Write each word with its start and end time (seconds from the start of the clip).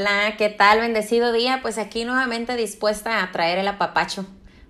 Hola, 0.00 0.34
¿qué 0.38 0.48
tal? 0.48 0.80
Bendecido 0.80 1.30
día. 1.30 1.58
Pues 1.60 1.76
aquí 1.76 2.06
nuevamente 2.06 2.56
dispuesta 2.56 3.22
a 3.22 3.32
traer 3.32 3.58
el 3.58 3.68
apapacho 3.68 4.24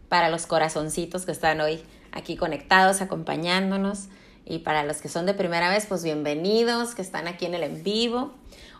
para 0.09 0.29
los 0.29 0.47
corazoncitos 0.47 1.25
que 1.25 1.31
están 1.31 1.61
hoy 1.61 1.85
aquí 2.11 2.35
conectados, 2.35 3.01
acompañándonos. 3.01 4.09
Y 4.45 4.59
para 4.59 4.83
los 4.83 4.97
que 4.97 5.09
son 5.09 5.27
de 5.27 5.35
primera 5.35 5.71
vez, 5.71 5.87
pues 5.87 6.03
bienvenidos, 6.03 6.97
que 6.97 7.03
están 7.03 7.29
aquí 7.29 7.47
en 7.47 7.55
el 7.55 7.63
en 7.63 7.85
vivo. 7.85 8.33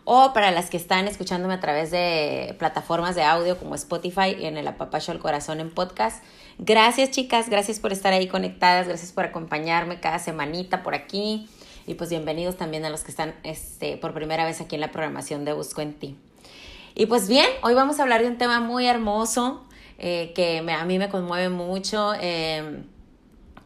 O 0.03 0.33
para 0.33 0.51
las 0.51 0.69
que 0.69 0.75
están 0.75 1.07
escuchándome 1.07 1.53
a 1.53 1.61
través 1.61 1.89
de 1.89 2.53
plataformas 2.59 3.15
de 3.15 3.23
audio 3.23 3.57
como 3.57 3.73
Spotify 3.75 4.35
y 4.37 4.45
en 4.45 4.57
el 4.57 4.67
apapacho 4.67 5.13
al 5.13 5.19
corazón 5.19 5.61
en 5.61 5.73
podcast. 5.73 6.21
Gracias 6.57 7.11
chicas, 7.11 7.49
gracias 7.49 7.79
por 7.79 7.93
estar 7.93 8.11
ahí 8.11 8.27
conectadas, 8.27 8.89
gracias 8.89 9.13
por 9.13 9.23
acompañarme 9.23 10.01
cada 10.01 10.19
semanita 10.19 10.83
por 10.83 10.95
aquí. 10.95 11.47
Y 11.87 11.93
pues 11.93 12.09
bienvenidos 12.09 12.57
también 12.57 12.83
a 12.83 12.89
los 12.89 13.05
que 13.05 13.11
están 13.11 13.35
este, 13.43 13.95
por 13.95 14.13
primera 14.13 14.43
vez 14.43 14.59
aquí 14.59 14.75
en 14.75 14.81
la 14.81 14.91
programación 14.91 15.45
de 15.45 15.53
Busco 15.53 15.79
en 15.79 15.93
Ti. 15.93 16.17
Y 17.01 17.07
pues 17.07 17.27
bien, 17.27 17.47
hoy 17.63 17.73
vamos 17.73 17.99
a 17.99 18.03
hablar 18.03 18.21
de 18.21 18.27
un 18.27 18.37
tema 18.37 18.59
muy 18.59 18.85
hermoso 18.85 19.65
eh, 19.97 20.33
que 20.35 20.59
a 20.59 20.85
mí 20.85 20.99
me 20.99 21.09
conmueve 21.09 21.49
mucho, 21.49 22.13
em, 22.13 22.83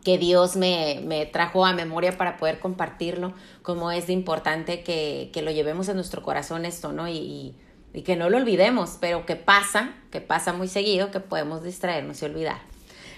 que 0.05 0.17
Dios 0.17 0.55
me, 0.55 1.02
me, 1.03 1.26
trajo 1.26 1.66
a 1.66 1.73
memoria 1.73 2.17
para 2.17 2.38
poder 2.38 2.59
compartirlo, 2.59 3.34
como 3.62 3.91
es 3.91 4.09
importante 4.09 4.84
que, 4.84 5.31
que 5.34 5.41
lo 5.41 5.52
llevemos 5.52 5.90
en 5.90 5.98
nuestro 5.98 6.23
corazón 6.23 6.63
esto, 6.63 6.93
¿no? 6.93 7.09
Y, 7.09 7.57
y, 7.93 8.02
que 8.03 8.16
no 8.16 8.29
lo 8.29 8.38
olvidemos, 8.38 8.95
pero 9.02 9.26
que 9.26 9.35
pasa, 9.35 9.93
que 10.12 10.21
pasa 10.21 10.54
muy 10.54 10.70
seguido, 10.70 11.12
que 11.12 11.20
podemos 11.20 11.62
distraernos 11.62 12.21
y 12.21 12.26
olvidar. 12.27 12.62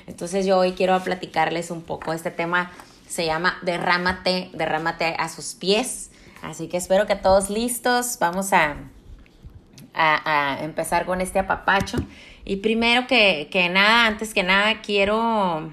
Entonces 0.07 0.47
yo 0.47 0.57
hoy 0.57 0.71
quiero 0.71 0.99
platicarles 1.03 1.69
un 1.69 1.83
poco 1.83 2.11
este 2.11 2.31
tema 2.31 2.71
se 3.07 3.27
llama 3.27 3.59
Derrámate, 3.61 4.49
derrámate 4.53 5.15
a 5.19 5.29
sus 5.29 5.53
pies. 5.53 6.09
Así 6.41 6.69
que 6.69 6.77
espero 6.77 7.05
que 7.05 7.15
todos 7.15 7.51
listos. 7.51 8.17
Vamos 8.19 8.51
a, 8.51 8.77
a, 9.97 10.59
empezar 10.61 11.05
con 11.05 11.21
este 11.21 11.39
apapacho. 11.39 11.97
Y 12.45 12.57
primero 12.57 13.07
que, 13.07 13.69
nada, 13.71 14.05
antes 14.07 14.33
que 14.33 14.43
nada, 14.43 14.81
quiero 14.81 15.71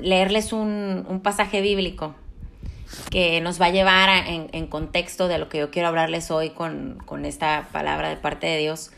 leerles 0.00 0.52
un, 0.52 1.20
pasaje 1.22 1.60
bíblico 1.60 2.14
que 3.10 3.40
nos 3.40 3.60
va 3.60 3.66
a 3.66 3.70
llevar 3.70 4.08
en, 4.26 4.66
contexto 4.68 5.28
de 5.28 5.38
lo 5.38 5.48
que 5.48 5.58
yo 5.58 5.70
quiero 5.70 5.88
hablarles 5.88 6.30
hoy 6.30 6.50
con, 6.50 6.98
con 7.04 7.24
esta 7.24 7.68
palabra 7.72 8.08
de 8.08 8.16
parte 8.16 8.46
de 8.46 8.58
Dios 8.58 8.90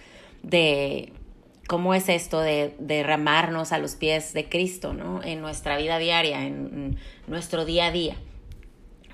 de 0.43 1.13
cómo 1.69 1.95
es 1.95 2.09
esto 2.09 2.41
de 2.41 2.75
derramarnos 2.79 3.73
a 3.73 3.79
los 3.79 3.95
pies 3.95 4.33
de 4.33 4.49
Cristo, 4.49 4.95
¿no? 4.95 5.23
En 5.23 5.41
nuestra 5.41 5.77
vida 5.77 5.99
diaria, 5.99 6.45
en, 6.45 6.97
nuestro 7.27 7.65
día 7.65 7.87
a 7.87 7.93
día. 7.93 8.17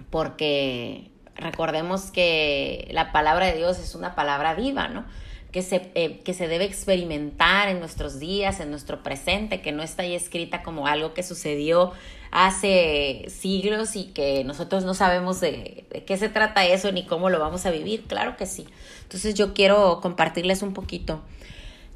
Porque 0.08 1.10
recordemos 1.36 2.10
que 2.10 2.88
la 2.92 3.12
palabra 3.12 3.46
de 3.46 3.56
Dios 3.56 3.78
es 3.78 3.94
una 3.94 4.14
palabra 4.14 4.54
viva, 4.54 4.88
¿no? 4.88 5.04
Que 5.52 5.62
se, 5.62 5.92
eh, 5.94 6.20
que 6.24 6.34
se 6.34 6.48
debe 6.48 6.64
experimentar 6.64 7.68
en 7.68 7.78
nuestros 7.78 8.18
días, 8.18 8.58
en 8.60 8.70
nuestro 8.70 9.02
presente, 9.02 9.62
que 9.62 9.72
no 9.72 9.82
está 9.82 10.02
ahí 10.02 10.14
escrita 10.14 10.62
como 10.62 10.86
algo 10.86 11.14
que 11.14 11.22
sucedió 11.22 11.92
hace 12.32 13.26
siglos 13.28 13.94
y 13.94 14.06
que 14.06 14.42
nosotros 14.42 14.84
no 14.84 14.94
sabemos 14.94 15.40
de, 15.40 15.86
de, 15.90 16.04
qué 16.04 16.16
se 16.16 16.28
trata 16.28 16.66
eso 16.66 16.90
ni 16.90 17.06
cómo 17.06 17.30
lo 17.30 17.38
vamos 17.38 17.66
a 17.66 17.70
vivir. 17.70 18.02
Claro 18.08 18.36
que 18.36 18.46
sí. 18.46 18.66
Entonces 19.02 19.34
yo 19.34 19.54
quiero 19.54 20.00
compartirles 20.00 20.62
un 20.62 20.72
poquito 20.72 21.22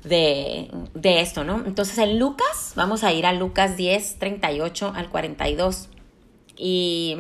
de, 0.05 0.69
esto, 1.02 1.45
¿no? 1.45 1.64
Entonces 1.67 1.98
en 1.98 2.19
Lucas, 2.19 2.73
vamos 2.77 3.05
a 3.05 3.12
ir 3.12 3.27
a 3.27 3.33
Lucas 3.33 3.77
10, 3.77 4.19
38 4.19 4.92
al 4.95 5.11
42. 5.11 5.89
Y 6.56 7.17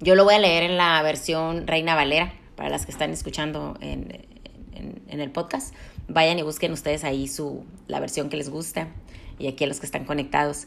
yo 0.00 0.14
lo 0.14 0.24
voy 0.24 0.34
a 0.34 0.38
leer 0.38 0.62
en 0.62 0.76
la 0.76 1.00
versión 1.02 1.66
Reina 1.66 1.94
Valera, 1.94 2.32
para 2.54 2.68
las 2.68 2.84
que 2.84 2.92
están 2.92 3.12
escuchando 3.12 3.76
en, 3.80 4.24
el 5.08 5.30
podcast. 5.30 5.74
Vayan 6.08 6.38
y 6.38 6.42
busquen 6.42 6.72
ustedes 6.72 7.02
ahí 7.02 7.26
su, 7.28 7.64
la 7.88 8.00
versión 8.00 8.28
que 8.28 8.36
les 8.36 8.50
gusta 8.50 8.88
y 9.38 9.48
aquí 9.48 9.64
a 9.64 9.66
los 9.66 9.80
que 9.80 9.86
están 9.86 10.04
conectados. 10.04 10.66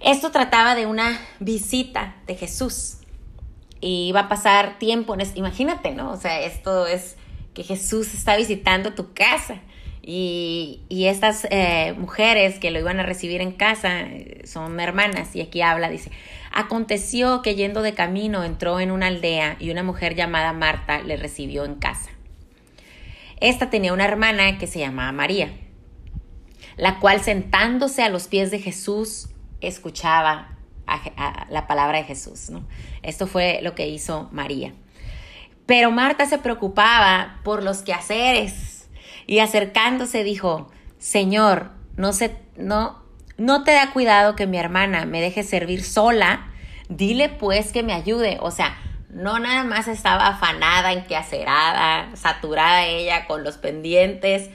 Esto 0.00 0.30
trataba 0.30 0.74
de 0.74 0.86
una 0.86 1.20
visita 1.38 2.16
de 2.26 2.34
Jesús 2.34 2.98
y 3.80 4.10
va 4.12 4.20
a 4.20 4.28
pasar 4.28 4.78
tiempo, 4.78 5.14
en 5.14 5.22
imagínate, 5.36 5.92
¿no? 5.92 6.10
O 6.10 6.16
sea, 6.16 6.40
esto 6.40 6.86
es 6.86 7.16
que 7.54 7.62
Jesús 7.62 8.12
está 8.14 8.36
visitando 8.36 8.94
tu 8.94 9.14
casa 9.14 9.60
y, 10.08 11.06
estas 11.08 11.48
eh, 11.50 11.94
mujeres 11.98 12.60
que 12.60 12.70
lo 12.70 12.78
iban 12.78 13.00
a 13.00 13.02
recibir 13.02 13.40
en 13.40 13.50
casa 13.50 14.02
eh, 14.02 14.42
son 14.44 14.78
hermanas 14.78 15.34
y 15.34 15.40
aquí 15.40 15.62
habla, 15.62 15.90
dice, 15.90 16.12
aconteció 16.52 17.42
que 17.42 17.56
yendo 17.56 17.82
de 17.82 17.92
camino 17.92 18.44
entró 18.44 18.78
en 18.78 18.92
una 18.92 19.08
aldea 19.08 19.56
y 19.58 19.70
una 19.70 19.82
mujer 19.82 20.14
llamada 20.14 20.52
Marta 20.52 21.00
le 21.00 21.16
recibió 21.16 21.64
en 21.64 21.74
casa. 21.74 22.10
Esta 23.40 23.68
tenía 23.68 23.92
una 23.92 24.04
hermana 24.04 24.58
que 24.58 24.68
se 24.68 24.78
llamaba 24.78 25.10
María, 25.10 25.50
la 26.76 27.00
cual 27.00 27.20
sentándose 27.20 28.04
a 28.04 28.08
los 28.08 28.28
pies 28.28 28.52
de 28.52 28.60
Jesús 28.60 29.28
escuchaba 29.60 30.56
la 31.50 31.66
palabra 31.66 31.98
de 31.98 32.04
Jesús. 32.04 32.52
Esto 33.02 33.26
fue 33.26 33.58
lo 33.60 33.74
que 33.74 33.88
hizo 33.88 34.28
María. 34.30 34.72
Pero 35.66 35.90
Marta 35.90 36.26
se 36.26 36.38
preocupaba 36.38 37.40
por 37.42 37.64
los 37.64 37.82
quehaceres 37.82 38.75
y 39.26 39.40
acercándose 39.40 40.24
dijo, 40.24 40.70
Señor, 40.98 41.70
no, 41.96 42.12
se, 42.12 42.36
no, 42.56 43.02
no 43.36 43.64
te 43.64 43.72
da 43.72 43.92
cuidado 43.92 44.36
que 44.36 44.46
mi 44.46 44.58
hermana 44.58 45.04
me 45.04 45.20
deje 45.20 45.42
servir 45.42 45.82
sola, 45.82 46.52
dile 46.88 47.28
pues 47.28 47.72
que 47.72 47.82
me 47.82 47.92
ayude. 47.92 48.38
O 48.40 48.50
sea, 48.50 48.78
no 49.10 49.38
nada 49.38 49.64
más 49.64 49.88
estaba 49.88 50.28
afanada, 50.28 50.92
enqueacerada, 50.92 52.14
saturada 52.16 52.84
ella 52.86 53.26
con 53.26 53.44
los 53.44 53.56
pendientes. 53.56 54.50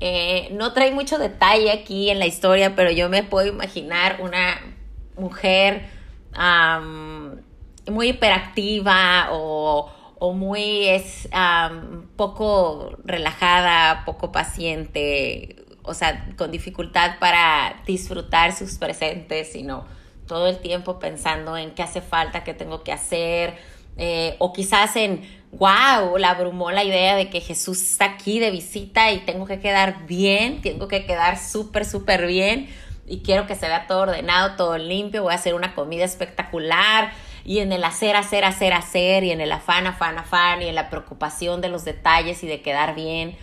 Eh, 0.00 0.48
no 0.52 0.72
trae 0.72 0.92
mucho 0.92 1.18
detalle 1.18 1.70
aquí 1.70 2.10
en 2.10 2.18
la 2.18 2.26
historia, 2.26 2.74
pero 2.74 2.90
yo 2.90 3.08
me 3.08 3.22
puedo 3.22 3.48
imaginar 3.48 4.18
una 4.20 4.60
mujer 5.16 5.86
muy 7.90 8.08
hiperactiva 8.08 9.28
o, 9.32 9.92
o 10.20 10.32
muy 10.32 10.88
es 10.88 11.28
poco 12.16 12.96
relajada, 13.04 14.04
poco 14.04 14.32
paciente, 14.32 15.64
o 15.82 15.94
sea, 15.94 16.28
con 16.36 16.50
dificultad 16.50 17.18
para 17.18 17.82
disfrutar 17.86 18.52
sus 18.52 18.74
presentes, 18.74 19.52
sino 19.52 19.86
todo 20.26 20.48
el 20.48 20.58
tiempo 20.58 20.98
pensando 20.98 21.56
en 21.56 21.70
qué 21.72 21.82
hace 21.82 22.00
falta, 22.00 22.44
qué 22.44 22.54
tengo 22.54 22.82
que 22.82 22.92
hacer, 22.92 23.56
eh, 23.96 24.36
o 24.38 24.52
quizás 24.52 24.94
en, 24.96 25.22
wow, 25.52 26.16
la 26.18 26.30
abrumó 26.30 26.70
la 26.70 26.84
idea 26.84 27.16
de 27.16 27.30
que 27.30 27.40
Jesús 27.40 27.80
está 27.82 28.04
aquí 28.04 28.38
de 28.38 28.50
visita 28.50 29.10
y 29.10 29.20
tengo 29.20 29.46
que 29.46 29.58
quedar 29.58 30.06
bien, 30.06 30.60
tengo 30.60 30.86
que 30.86 31.04
quedar 31.06 31.38
súper, 31.38 31.84
súper 31.84 32.26
bien 32.26 32.68
y 33.06 33.20
quiero 33.20 33.46
que 33.46 33.54
se 33.54 33.66
vea 33.66 33.86
todo 33.86 34.02
ordenado, 34.02 34.56
todo 34.56 34.78
limpio, 34.78 35.22
voy 35.22 35.32
a 35.32 35.36
hacer 35.36 35.54
una 35.54 35.74
comida 35.74 36.04
espectacular 36.04 37.12
y 37.44 37.58
en 37.60 37.72
el 37.72 37.84
hacer, 37.84 38.16
hacer, 38.16 38.44
hacer, 38.44 38.72
hacer, 38.72 39.24
y 39.24 39.30
en 39.30 39.40
el 39.40 39.52
afán, 39.52 39.86
afán, 39.86 40.18
afán, 40.18 40.62
y 40.62 40.66
en 40.66 40.74
la 40.74 40.90
preocupación 40.90 41.60
de 41.60 41.68
los 41.68 41.84
detalles 41.84 42.42
y 42.44 42.46
de 42.46 42.62
quedar 42.62 42.94
bien, 42.94 43.36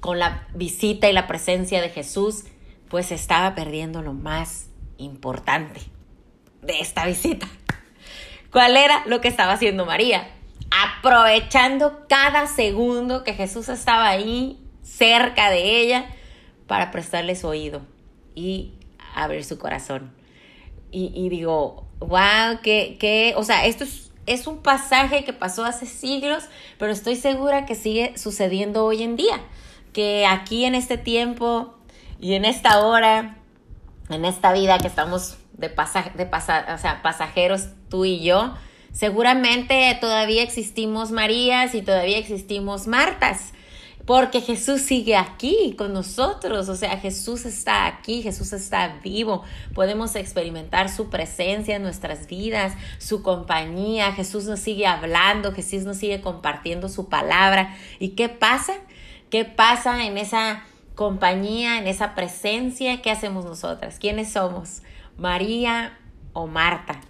con 0.00 0.18
la 0.18 0.46
visita 0.54 1.08
y 1.08 1.12
la 1.12 1.26
presencia 1.26 1.80
de 1.80 1.90
Jesús, 1.90 2.44
pues 2.88 3.12
estaba 3.12 3.54
perdiendo 3.54 4.02
lo 4.02 4.12
más 4.12 4.68
importante 4.98 5.80
de 6.62 6.80
esta 6.80 7.06
visita. 7.06 7.46
¿Cuál 8.50 8.76
era 8.76 9.04
lo 9.06 9.20
que 9.20 9.28
estaba 9.28 9.52
haciendo 9.52 9.86
María? 9.86 10.28
Aprovechando 10.70 12.06
cada 12.08 12.46
segundo 12.46 13.24
que 13.24 13.34
Jesús 13.34 13.68
estaba 13.68 14.08
ahí, 14.08 14.58
cerca 14.82 15.50
de 15.50 15.80
ella, 15.80 16.06
para 16.66 16.90
prestarle 16.90 17.36
su 17.36 17.46
oído 17.46 17.82
y 18.34 18.74
abrir 19.14 19.44
su 19.44 19.58
corazón. 19.58 20.12
Y, 20.90 21.12
y 21.14 21.28
digo, 21.28 21.89
wow, 22.00 22.60
que, 22.62 23.34
o 23.36 23.44
sea, 23.44 23.66
esto 23.66 23.84
es, 23.84 24.10
es 24.26 24.46
un 24.46 24.58
pasaje 24.58 25.24
que 25.24 25.32
pasó 25.32 25.64
hace 25.64 25.86
siglos, 25.86 26.44
pero 26.78 26.92
estoy 26.92 27.16
segura 27.16 27.66
que 27.66 27.74
sigue 27.74 28.16
sucediendo 28.16 28.84
hoy 28.84 29.02
en 29.02 29.16
día, 29.16 29.40
que 29.92 30.26
aquí 30.26 30.64
en 30.64 30.74
este 30.74 30.98
tiempo 30.98 31.74
y 32.20 32.34
en 32.34 32.44
esta 32.44 32.84
hora, 32.84 33.38
en 34.08 34.24
esta 34.24 34.52
vida 34.52 34.78
que 34.78 34.88
estamos 34.88 35.38
de, 35.52 35.68
pasaje, 35.68 36.10
de 36.16 36.24
o 36.24 36.78
sea, 36.78 37.00
pasajeros 37.02 37.68
tú 37.88 38.04
y 38.04 38.22
yo, 38.22 38.54
seguramente 38.92 39.96
todavía 40.00 40.42
existimos 40.42 41.10
Marías 41.10 41.74
y 41.74 41.82
todavía 41.82 42.18
existimos 42.18 42.86
Martas 42.86 43.52
porque 44.06 44.40
Jesús 44.40 44.80
sigue 44.82 45.16
aquí 45.16 45.74
con 45.76 45.92
nosotros, 45.92 46.68
o 46.68 46.76
sea, 46.76 46.98
Jesús 46.98 47.44
está 47.44 47.86
aquí, 47.86 48.22
Jesús 48.22 48.52
está 48.52 48.98
vivo, 49.02 49.42
podemos 49.74 50.16
experimentar 50.16 50.88
su 50.88 51.10
presencia 51.10 51.76
en 51.76 51.82
nuestras 51.82 52.26
vidas, 52.26 52.74
su 52.98 53.22
compañía, 53.22 54.12
Jesús 54.12 54.44
nos 54.44 54.60
sigue 54.60 54.86
hablando, 54.86 55.52
Jesús 55.52 55.84
nos 55.84 55.98
sigue 55.98 56.20
compartiendo 56.20 56.88
su 56.88 57.08
palabra. 57.08 57.76
¿Y 57.98 58.10
qué 58.10 58.28
pasa? 58.28 58.74
¿Qué 59.28 59.44
pasa 59.44 60.04
en 60.04 60.18
esa 60.18 60.64
compañía, 60.94 61.78
en 61.78 61.86
esa 61.86 62.14
presencia? 62.14 63.02
¿Qué 63.02 63.10
hacemos 63.10 63.44
nosotras? 63.44 63.98
¿Quiénes 63.98 64.32
somos? 64.32 64.82
¿María 65.18 65.98
o 66.32 66.46
Marta? 66.46 67.00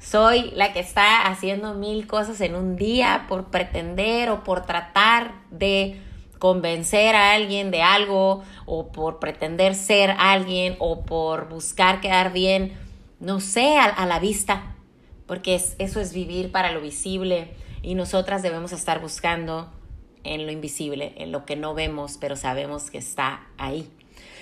Soy 0.00 0.52
la 0.54 0.72
que 0.72 0.80
está 0.80 1.26
haciendo 1.26 1.74
mil 1.74 2.06
cosas 2.06 2.40
en 2.40 2.54
un 2.54 2.76
día 2.76 3.26
por 3.28 3.46
pretender 3.50 4.30
o 4.30 4.44
por 4.44 4.64
tratar 4.64 5.34
de 5.50 6.00
convencer 6.38 7.14
a 7.14 7.32
alguien 7.32 7.70
de 7.70 7.82
algo 7.82 8.42
o 8.66 8.92
por 8.92 9.18
pretender 9.18 9.74
ser 9.74 10.14
alguien 10.18 10.76
o 10.78 11.02
por 11.04 11.48
buscar 11.48 12.00
quedar 12.00 12.32
bien, 12.32 12.76
no 13.20 13.40
sé, 13.40 13.76
a, 13.78 14.06
la 14.06 14.18
vista, 14.18 14.76
porque 15.26 15.60
eso 15.78 16.00
es 16.00 16.12
vivir 16.12 16.52
para 16.52 16.72
lo 16.72 16.80
visible 16.80 17.54
y 17.82 17.94
nosotras 17.94 18.42
debemos 18.42 18.72
estar 18.72 19.00
buscando 19.00 19.72
en 20.24 20.46
lo 20.46 20.52
invisible, 20.52 21.14
en 21.16 21.32
lo 21.32 21.44
que 21.44 21.56
no 21.56 21.74
vemos, 21.74 22.18
pero 22.20 22.36
sabemos 22.36 22.90
que 22.90 22.98
está 22.98 23.46
ahí. 23.56 23.90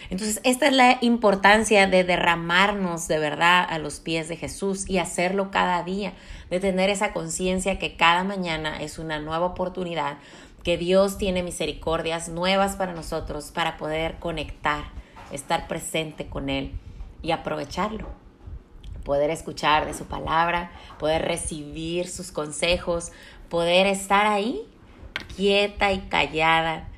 Entonces, 0.08 0.40
esta 0.44 0.68
es 0.68 0.72
la 0.72 0.98
importancia 1.00 1.86
de 1.86 2.04
derramarnos 2.04 3.08
de 3.08 3.18
verdad 3.18 3.66
a 3.68 3.78
los 3.78 3.98
pies 4.00 4.28
de 4.28 4.36
Jesús 4.36 4.88
y 4.88 4.98
hacerlo 4.98 5.50
cada 5.50 5.82
día, 5.82 6.12
de 6.48 6.60
tener 6.60 6.90
esa 6.90 7.12
conciencia 7.12 7.78
que 7.78 7.96
cada 7.96 8.22
mañana 8.22 8.80
es 8.80 8.98
una 8.98 9.18
nueva 9.18 9.46
oportunidad, 9.46 10.18
que 10.66 10.76
Dios 10.76 11.16
tiene 11.16 11.44
misericordias 11.44 12.28
nuevas 12.28 12.74
para 12.74 12.92
nosotros 12.92 13.52
para 13.54 13.76
poder 13.76 14.16
conectar, 14.18 14.82
estar 15.30 15.68
presente 15.68 16.26
con 16.26 16.50
Él 16.50 16.72
y 17.22 17.30
aprovecharlo. 17.30 18.08
Poder 19.04 19.30
escuchar 19.30 19.86
de 19.86 19.94
su 19.94 20.06
palabra, 20.06 20.72
poder 20.98 21.22
recibir 21.22 22.08
sus 22.08 22.32
consejos, 22.32 23.12
poder 23.48 23.86
estar 23.86 24.26
ahí 24.26 24.60
quieta 25.36 25.92
y 25.92 26.00
callada 26.00 26.88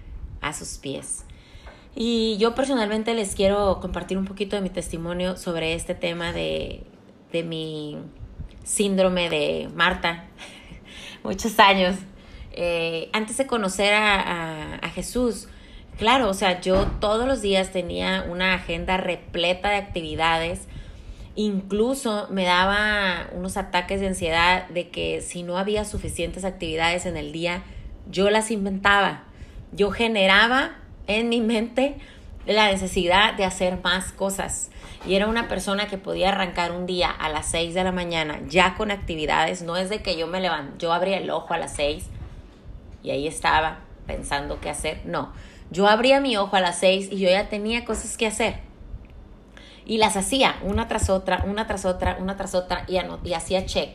a 0.40 0.54
sus 0.54 0.78
pies. 0.78 1.26
Y 1.94 2.38
yo 2.38 2.54
personalmente 2.54 3.12
les 3.12 3.34
quiero 3.34 3.80
compartir 3.82 4.16
un 4.16 4.24
poquito 4.24 4.56
de 4.56 4.62
mi 4.62 4.70
testimonio 4.70 5.36
sobre 5.36 5.74
este 5.74 5.94
tema 5.94 6.32
de, 6.32 6.84
de 7.32 7.42
mi 7.42 7.98
síndrome 8.64 9.28
de 9.28 9.68
Marta, 9.74 10.24
muchos 11.22 11.58
años. 11.58 11.96
Eh, 12.60 13.08
antes 13.12 13.36
de 13.36 13.46
conocer 13.46 13.94
a, 13.94 14.80
Jesús, 14.92 15.46
claro, 15.96 16.28
o 16.28 16.34
sea, 16.34 16.60
yo 16.60 16.86
todos 16.98 17.24
los 17.24 17.40
días 17.40 17.70
tenía 17.70 18.26
una 18.28 18.54
agenda 18.54 18.96
repleta 18.96 19.70
de 19.70 19.76
actividades. 19.76 20.66
Incluso 21.36 22.26
me 22.30 22.42
daba 22.42 23.28
unos 23.32 23.56
ataques 23.56 24.00
de 24.00 24.08
ansiedad 24.08 24.66
de 24.70 24.88
que 24.88 25.20
si 25.20 25.44
no 25.44 25.56
había 25.56 25.84
suficientes 25.84 26.44
actividades 26.44 27.06
en 27.06 27.16
el 27.16 27.30
día, 27.30 27.62
yo 28.10 28.28
las 28.28 28.50
inventaba. 28.50 29.22
Yo 29.70 29.92
generaba 29.92 30.78
en 31.06 31.28
mi 31.28 31.40
mente 31.40 31.94
la 32.44 32.72
necesidad 32.72 33.34
de 33.34 33.44
hacer 33.44 33.78
más 33.84 34.10
cosas. 34.10 34.72
Y 35.06 35.14
era 35.14 35.28
una 35.28 35.46
persona 35.46 35.86
que 35.86 35.96
podía 35.96 36.30
arrancar 36.30 36.72
un 36.72 36.86
día 36.86 37.08
a 37.08 37.28
las 37.28 37.48
6 37.52 37.72
de 37.72 37.84
la 37.84 37.92
mañana 37.92 38.40
ya 38.48 38.74
con 38.74 38.90
actividades. 38.90 39.62
No 39.62 39.76
es 39.76 39.90
de 39.90 40.02
que 40.02 40.16
yo 40.16 40.26
me 40.26 40.40
levanto, 40.40 40.76
yo 40.78 40.92
abría 40.92 41.18
el 41.18 41.30
ojo 41.30 41.54
a 41.54 41.58
las 41.58 41.76
6 41.76 42.17
y 43.02 43.10
ahí 43.10 43.26
estaba 43.26 43.80
pensando 44.06 44.60
qué 44.60 44.70
hacer. 44.70 45.02
No, 45.04 45.32
yo 45.70 45.86
abría 45.88 46.20
mi 46.20 46.36
ojo 46.36 46.56
a 46.56 46.60
las 46.60 46.78
6 46.78 47.08
y 47.10 47.18
yo 47.18 47.28
ya 47.28 47.48
tenía 47.48 47.84
cosas 47.84 48.16
que 48.16 48.26
hacer. 48.26 48.60
Y 49.84 49.98
las 49.98 50.16
hacía 50.16 50.56
una 50.62 50.88
tras 50.88 51.08
otra, 51.08 51.44
una 51.46 51.66
tras 51.66 51.84
otra, 51.84 52.18
una 52.20 52.36
tras 52.36 52.54
otra 52.54 52.84
y, 52.88 52.98
y 53.24 53.32
hacía 53.34 53.64
check 53.64 53.90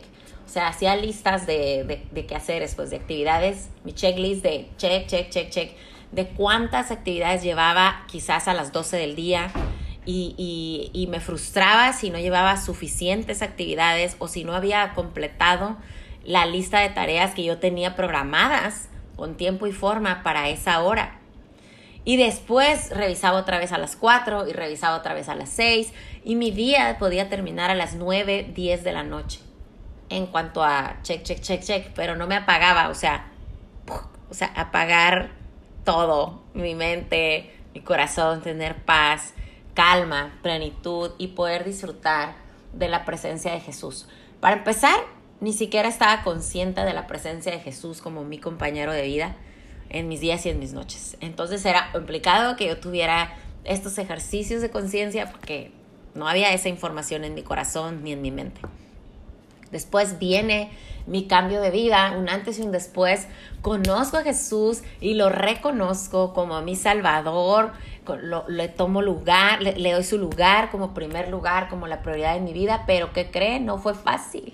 o 0.46 0.50
sea, 0.50 0.68
hacía 0.68 0.96
listas 0.96 1.48
de, 1.48 1.84
de, 1.84 2.06
de 2.12 2.26
quehaceres, 2.26 2.76
pues 2.76 2.90
de 2.90 2.98
actividades, 2.98 3.70
mi 3.84 3.94
checklist 3.94 4.44
de 4.44 4.70
check, 4.78 5.08
check, 5.08 5.30
check, 5.30 5.50
check, 5.50 5.72
de 6.12 6.28
cuántas 6.28 6.92
actividades 6.92 7.44
llevaba 7.44 8.04
quizás 8.08 8.48
a 8.48 8.54
las 8.54 8.72
12 8.72 8.98
del 8.98 9.16
día 9.16 9.52
y, 10.06 10.92
y 10.94 11.08
me 11.08 11.22
frustraba 11.22 11.94
si 11.94 12.10
no 12.10 12.20
llevaba 12.20 12.58
suficientes 12.58 13.42
actividades 13.42 14.16
o 14.20 14.28
si 14.28 14.44
no 14.44 14.54
había 14.54 14.94
completado 14.94 15.78
la 16.26 16.46
lista 16.46 16.82
de 16.82 16.90
tareas 16.90 17.34
que 17.34 17.44
yo 17.44 17.58
tenía 17.58 17.96
programadas 17.96 18.90
con 19.16 19.36
tiempo 19.36 19.68
y 19.68 19.72
forma 19.72 20.24
para 20.24 20.50
esa 20.50 20.82
hora. 20.82 21.20
Y 22.06 22.18
después 22.18 22.90
revisaba 22.90 23.38
otra 23.38 23.60
vez 23.60 23.72
a 23.72 23.78
las 23.78 23.96
4 23.96 24.48
y 24.48 24.54
revisaba 24.54 24.98
otra 24.98 25.14
vez 25.14 25.30
a 25.30 25.36
las 25.36 25.50
6 25.50 25.94
y 26.26 26.36
mi 26.36 26.52
día 26.52 26.98
podía 27.00 27.30
terminar 27.30 27.72
a 27.72 27.76
las 27.76 27.96
9, 27.96 28.52
10 28.54 28.84
de 28.84 28.92
la 28.92 29.04
noche 29.04 29.40
en 30.10 30.28
cuanto 30.28 30.64
a 30.64 30.98
check, 31.02 31.24
check, 31.24 31.40
check, 31.40 31.62
check, 31.64 31.88
pero 31.96 32.16
no 32.16 32.28
me 32.28 32.36
apagaba, 32.36 32.90
o 32.90 32.94
sea, 32.94 33.32
o 34.30 34.34
sea, 34.34 34.48
apagar 34.56 35.32
todo, 35.84 36.44
mi 36.54 36.76
mente, 36.76 37.56
mi 37.74 37.82
corazón, 37.82 38.42
tener 38.42 38.84
paz, 38.84 39.34
calma, 39.74 40.38
plenitud 40.42 41.12
y 41.18 41.30
poder 41.30 41.64
disfrutar 41.64 42.36
de 42.74 42.90
la 42.90 43.06
presencia 43.06 43.54
de 43.54 43.60
Jesús. 43.60 44.08
Para 44.40 44.58
empezar, 44.58 45.00
ni 45.42 45.54
siquiera 45.54 45.90
estaba 45.90 46.24
consciente 46.24 46.82
de 46.82 46.94
la 46.94 47.08
presencia 47.08 47.52
de 47.52 47.60
Jesús 47.60 48.02
como 48.02 48.24
mi 48.24 48.38
compañero 48.38 48.94
de 48.94 49.04
vida 49.04 49.36
en 49.90 50.08
mis 50.08 50.20
días 50.20 50.46
y 50.46 50.50
en 50.50 50.60
mis 50.60 50.74
noches. 50.74 51.18
Entonces 51.22 51.66
era 51.66 51.92
complicado 51.92 52.56
que 52.56 52.68
yo 52.68 52.80
tuviera 52.80 53.34
estos 53.64 53.98
ejercicios 53.98 54.62
de 54.62 54.70
conciencia 54.70 55.30
porque 55.32 55.72
no 56.16 56.28
había 56.28 56.54
esa 56.54 56.70
información 56.70 57.24
en 57.24 57.34
mi 57.34 57.44
corazón 57.44 58.04
ni 58.04 58.12
en 58.12 58.22
mi 58.22 58.32
mente. 58.32 58.62
Después 59.72 60.20
viene 60.20 60.72
mi 61.08 61.26
cambio 61.28 61.60
de 61.60 61.72
vida, 61.72 62.14
un 62.18 62.30
antes 62.30 62.60
y 62.60 62.62
un 62.62 62.72
después. 62.72 63.28
Conozco 63.62 64.18
a 64.18 64.22
Jesús 64.22 64.84
y 65.02 65.16
lo 65.16 65.30
reconozco 65.30 66.34
como 66.34 66.62
mi 66.62 66.76
Salvador. 66.76 67.72
le 68.48 68.68
tomo 68.68 69.02
lugar, 69.02 69.62
le, 69.62 69.92
doy 69.92 70.04
su 70.04 70.18
lugar 70.18 70.70
como 70.70 70.94
primer 70.94 71.30
lugar, 71.30 71.70
como 71.70 71.88
la 71.88 72.02
prioridad 72.02 72.36
de 72.36 72.42
mi 72.42 72.54
vida. 72.54 72.84
Pero 72.86 73.14
¿qué 73.14 73.32
creen? 73.32 73.66
No 73.66 73.80
fue 73.80 73.96
fácil. 73.96 74.54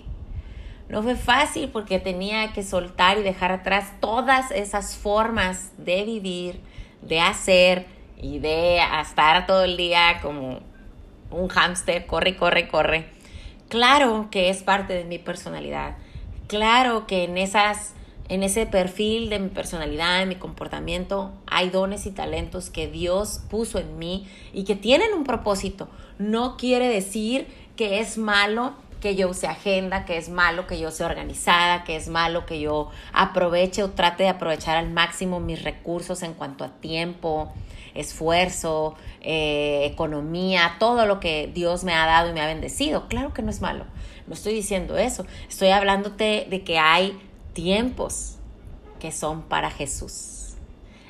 No 0.90 1.04
fue 1.04 1.14
fácil 1.14 1.70
porque 1.70 2.00
tenía 2.00 2.52
que 2.52 2.64
soltar 2.64 3.16
y 3.18 3.22
dejar 3.22 3.52
atrás 3.52 3.92
todas 4.00 4.50
esas 4.50 4.96
formas 4.96 5.70
de 5.78 6.04
vivir, 6.04 6.60
de 7.00 7.20
hacer 7.20 7.86
y 8.20 8.40
de 8.40 8.80
estar 9.00 9.46
todo 9.46 9.64
el 9.64 9.76
día 9.76 10.18
como 10.20 10.60
un 11.30 11.48
hámster, 11.48 12.06
corre, 12.06 12.36
corre, 12.36 12.68
corre 12.68 13.20
Claro 13.68 14.26
que 14.32 14.50
es 14.50 14.64
parte 14.64 14.94
de 14.94 15.04
mi 15.04 15.18
personalidad. 15.18 15.96
Claro 16.48 17.06
que 17.06 17.22
en 17.22 17.38
esas 17.38 17.94
en 18.28 18.42
ese 18.42 18.66
perfil 18.66 19.28
de 19.28 19.38
mi 19.38 19.48
personalidad, 19.48 20.22
en 20.22 20.28
mi 20.28 20.36
comportamiento, 20.36 21.32
hay 21.46 21.70
dones 21.70 22.06
y 22.06 22.10
talentos 22.10 22.70
que 22.70 22.88
Dios 22.88 23.42
puso 23.48 23.78
en 23.78 23.98
mí 23.98 24.28
y 24.52 24.64
que 24.64 24.74
tienen 24.74 25.14
un 25.14 25.22
propósito. 25.22 25.88
No 26.18 26.56
quiere 26.56 26.88
decir 26.88 27.46
que 27.76 28.00
es 28.00 28.18
malo 28.18 28.74
que 29.00 29.16
yo 29.16 29.28
use 29.28 29.46
agenda, 29.46 30.04
que 30.04 30.16
es 30.16 30.28
malo 30.28 30.66
que 30.66 30.78
yo 30.78 30.90
sea 30.90 31.06
organizada, 31.06 31.84
que 31.84 31.96
es 31.96 32.08
malo 32.08 32.46
que 32.46 32.60
yo 32.60 32.90
aproveche 33.12 33.82
o 33.82 33.90
trate 33.90 34.24
de 34.24 34.28
aprovechar 34.28 34.76
al 34.76 34.90
máximo 34.90 35.40
mis 35.40 35.62
recursos 35.62 36.22
en 36.22 36.34
cuanto 36.34 36.64
a 36.64 36.68
tiempo, 36.68 37.52
esfuerzo, 37.94 38.94
eh, 39.22 39.86
economía, 39.86 40.76
todo 40.78 41.06
lo 41.06 41.18
que 41.18 41.50
Dios 41.52 41.82
me 41.82 41.94
ha 41.94 42.06
dado 42.06 42.30
y 42.30 42.32
me 42.32 42.40
ha 42.40 42.46
bendecido. 42.46 43.08
Claro 43.08 43.32
que 43.32 43.42
no 43.42 43.50
es 43.50 43.60
malo, 43.60 43.86
no 44.26 44.34
estoy 44.34 44.54
diciendo 44.54 44.96
eso, 44.96 45.26
estoy 45.48 45.70
hablándote 45.70 46.46
de 46.48 46.62
que 46.62 46.78
hay 46.78 47.18
tiempos 47.52 48.36
que 49.00 49.10
son 49.10 49.42
para 49.42 49.70
Jesús. 49.70 50.36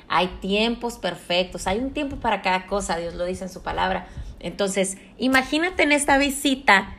Hay 0.07 0.27
tiempos 0.41 0.97
perfectos, 0.97 1.67
hay 1.67 1.79
un 1.79 1.91
tiempo 1.91 2.17
para 2.17 2.41
cada 2.41 2.67
cosa, 2.67 2.97
Dios 2.97 3.13
lo 3.13 3.25
dice 3.25 3.45
en 3.45 3.49
su 3.49 3.61
palabra. 3.61 4.07
Entonces, 4.39 4.97
imagínate 5.17 5.83
en 5.83 5.93
esta 5.93 6.17
visita, 6.17 6.97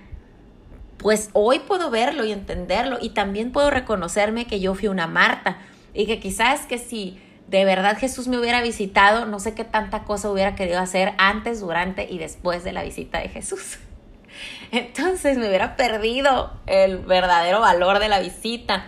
pues 1.02 1.30
hoy 1.32 1.58
puedo 1.58 1.90
verlo 1.90 2.24
y 2.24 2.32
entenderlo 2.32 2.98
y 3.00 3.10
también 3.10 3.52
puedo 3.52 3.70
reconocerme 3.70 4.46
que 4.46 4.60
yo 4.60 4.74
fui 4.74 4.88
una 4.88 5.06
Marta 5.06 5.58
y 5.92 6.06
que 6.06 6.20
quizás 6.20 6.66
que 6.66 6.78
si 6.78 7.20
de 7.48 7.64
verdad 7.64 7.98
Jesús 7.98 8.28
me 8.28 8.38
hubiera 8.38 8.62
visitado, 8.62 9.26
no 9.26 9.38
sé 9.40 9.54
qué 9.54 9.64
tanta 9.64 10.04
cosa 10.04 10.30
hubiera 10.30 10.54
querido 10.54 10.78
hacer 10.78 11.12
antes, 11.18 11.60
durante 11.60 12.10
y 12.10 12.18
después 12.18 12.64
de 12.64 12.72
la 12.72 12.82
visita 12.82 13.18
de 13.18 13.28
Jesús. 13.28 13.78
Entonces 14.70 15.36
me 15.36 15.48
hubiera 15.48 15.76
perdido 15.76 16.52
el 16.66 16.98
verdadero 16.98 17.60
valor 17.60 17.98
de 17.98 18.08
la 18.08 18.20
visita, 18.20 18.86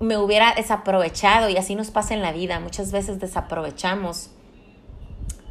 me 0.00 0.16
hubiera 0.16 0.54
desaprovechado 0.54 1.48
y 1.48 1.56
así 1.56 1.76
nos 1.76 1.90
pasa 1.90 2.14
en 2.14 2.22
la 2.22 2.32
vida. 2.32 2.58
Muchas 2.58 2.90
veces 2.90 3.20
desaprovechamos 3.20 4.30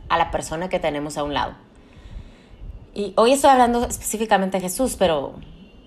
a 0.09 0.17
la 0.17 0.31
persona 0.31 0.67
que 0.67 0.79
tenemos 0.79 1.17
a 1.17 1.23
un 1.23 1.33
lado. 1.33 1.55
Y 2.93 3.13
hoy 3.15 3.31
estoy 3.31 3.51
hablando 3.51 3.85
específicamente 3.85 4.57
de 4.57 4.61
Jesús, 4.61 4.95
pero 4.99 5.35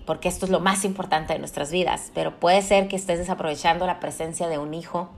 porque 0.07 0.27
esto 0.27 0.45
es 0.45 0.51
lo 0.51 0.59
más 0.59 0.85
importante 0.85 1.33
de 1.33 1.39
nuestras 1.39 1.71
vidas, 1.71 2.11
pero 2.15 2.39
puede 2.39 2.63
ser 2.63 2.87
que 2.87 2.95
estés 2.95 3.19
desaprovechando 3.19 3.85
la 3.85 3.99
presencia 3.99 4.47
de 4.47 4.57
un 4.57 4.73
hijo 4.73 5.11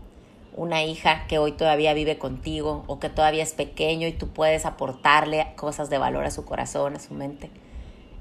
una 0.59 0.83
hija 0.83 1.25
que 1.27 1.37
hoy 1.37 1.53
todavía 1.53 1.93
vive 1.93 2.17
contigo 2.17 2.83
o 2.87 2.99
que 2.99 3.09
todavía 3.09 3.43
es 3.43 3.53
pequeño 3.53 4.07
y 4.07 4.11
tú 4.11 4.27
puedes 4.27 4.65
aportarle 4.65 5.53
cosas 5.55 5.89
de 5.89 5.97
valor 5.97 6.25
a 6.25 6.31
su 6.31 6.43
corazón, 6.43 6.97
a 6.97 6.99
su 6.99 7.13
mente. 7.13 7.49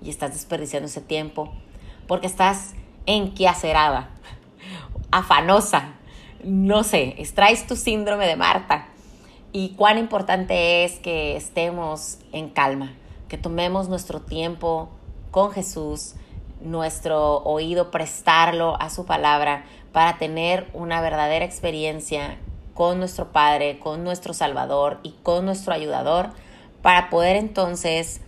Y 0.02 0.08
estás 0.08 0.34
desperdiciando 0.34 0.86
ese 0.86 1.00
tiempo 1.00 1.52
porque 2.06 2.28
estás 2.28 2.74
enquiacerada, 3.06 4.10
afanosa, 5.10 5.94
no 6.44 6.84
sé, 6.84 7.16
extraes 7.18 7.66
tu 7.66 7.74
síndrome 7.74 8.28
de 8.28 8.36
Marta. 8.36 8.86
Y 9.50 9.70
cuán 9.70 9.98
importante 9.98 10.84
es 10.84 11.00
que 11.00 11.36
estemos 11.36 12.18
en 12.30 12.50
calma, 12.50 12.92
que 13.28 13.36
tomemos 13.36 13.88
nuestro 13.88 14.20
tiempo 14.20 14.90
con 15.32 15.50
Jesús, 15.50 16.14
nuestro 16.60 17.38
oído 17.38 17.90
prestarlo 17.90 18.80
a 18.80 18.90
su 18.90 19.06
palabra 19.06 19.64
para 19.92 20.18
tener 20.18 20.68
una 20.72 21.00
verdadera 21.00 21.44
experiencia 21.44 22.38
con 22.74 22.98
nuestro 22.98 23.32
Padre, 23.32 23.78
con 23.78 24.04
nuestro 24.04 24.34
Salvador 24.34 25.00
y 25.02 25.12
con 25.22 25.44
nuestro 25.44 25.72
ayudador 25.74 26.30
para 26.82 27.10
poder 27.10 27.36
entonces 27.36 28.20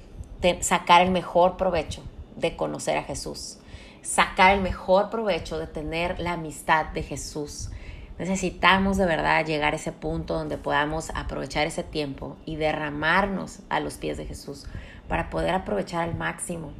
sacar 0.60 1.02
el 1.02 1.10
mejor 1.10 1.56
provecho 1.56 2.02
de 2.36 2.56
conocer 2.56 2.96
a 2.96 3.04
Jesús, 3.04 3.58
sacar 4.02 4.54
el 4.54 4.60
mejor 4.60 5.10
provecho 5.10 5.58
de 5.58 5.66
tener 5.66 6.18
la 6.18 6.32
amistad 6.32 6.86
de 6.86 7.02
Jesús. 7.02 7.70
Necesitamos 8.18 8.96
de 8.96 9.06
verdad 9.06 9.46
llegar 9.46 9.72
a 9.72 9.76
ese 9.76 9.92
punto 9.92 10.34
donde 10.34 10.58
podamos 10.58 11.10
aprovechar 11.14 11.66
ese 11.66 11.82
tiempo 11.82 12.36
y 12.44 12.56
derramarnos 12.56 13.60
a 13.68 13.80
los 13.80 13.94
pies 13.94 14.18
de 14.18 14.26
Jesús 14.26 14.66
para 15.08 15.30
poder 15.30 15.54
aprovechar 15.54 16.02
al 16.02 16.16
máximo. 16.16 16.72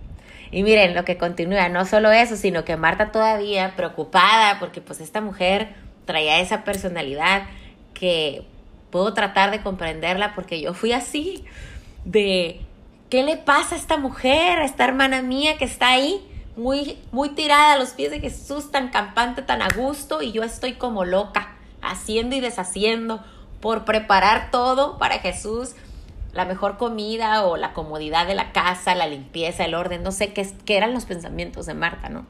Y 0.53 0.63
miren 0.63 0.95
lo 0.95 1.05
que 1.05 1.17
continúa, 1.17 1.69
no 1.69 1.87
solo 1.87 2.11
eso, 2.11 2.37
sino 2.37 2.65
que 2.65 2.77
Marta 2.77 3.13
todavía 3.13 3.75
preocupada 3.77 4.59
porque 4.59 4.81
pues 4.81 5.01
esta 5.01 5.21
mujer 5.21 5.75
traía 6.07 6.41
esa 6.41 6.65
personalidad 6.65 7.45
que 7.95 8.45
puedo 8.91 9.15
tratar 9.15 9.53
de 9.53 9.63
comprenderla 9.63 10.35
porque 10.35 10.61
yo 10.61 10.75
fui 10.75 10.93
así, 10.93 11.45
de 12.05 12.61
¿qué 13.11 13.23
le 13.23 13.37
pasa 13.37 13.75
a 13.75 13.79
esta 13.79 13.97
mujer, 13.97 14.59
a 14.59 14.65
esta 14.65 14.85
hermana 14.85 15.23
mía 15.23 15.57
que 15.57 15.65
está 15.65 15.91
ahí? 15.91 16.27
Muy, 16.57 16.99
muy 17.13 17.31
tirada 17.31 17.75
a 17.75 17.79
los 17.79 17.91
pies 17.91 18.11
de 18.11 18.21
Jesús, 18.21 18.73
tan 18.73 18.89
campante, 18.89 19.43
tan 19.43 19.63
a 19.63 19.69
gusto, 19.69 20.21
y 20.21 20.33
yo 20.33 20.43
estoy 20.43 20.75
como 20.75 21.05
loca, 21.05 21.55
haciendo 21.81 22.35
y 22.35 22.41
deshaciendo 22.41 23.25
por 23.61 23.85
preparar 23.85 24.51
todo 24.51 24.99
para 24.99 25.21
Jesús, 25.21 25.75
la 26.33 26.45
mejor 26.45 26.77
comida 26.77 27.45
o 27.45 27.57
la 27.57 27.73
comodidad 27.73 28.27
de 28.27 28.35
la 28.35 28.53
casa, 28.53 28.95
la 28.95 29.07
limpieza, 29.07 29.65
el 29.65 29.75
orden, 29.75 30.03
no 30.03 30.13
sé 30.13 30.33
qué, 30.33 30.49
qué 30.65 30.77
eran 30.77 30.95
los 30.95 31.05
pensamientos 31.05 31.67
de 31.67 31.75
Marta, 31.75 32.09
¿no? 32.09 32.27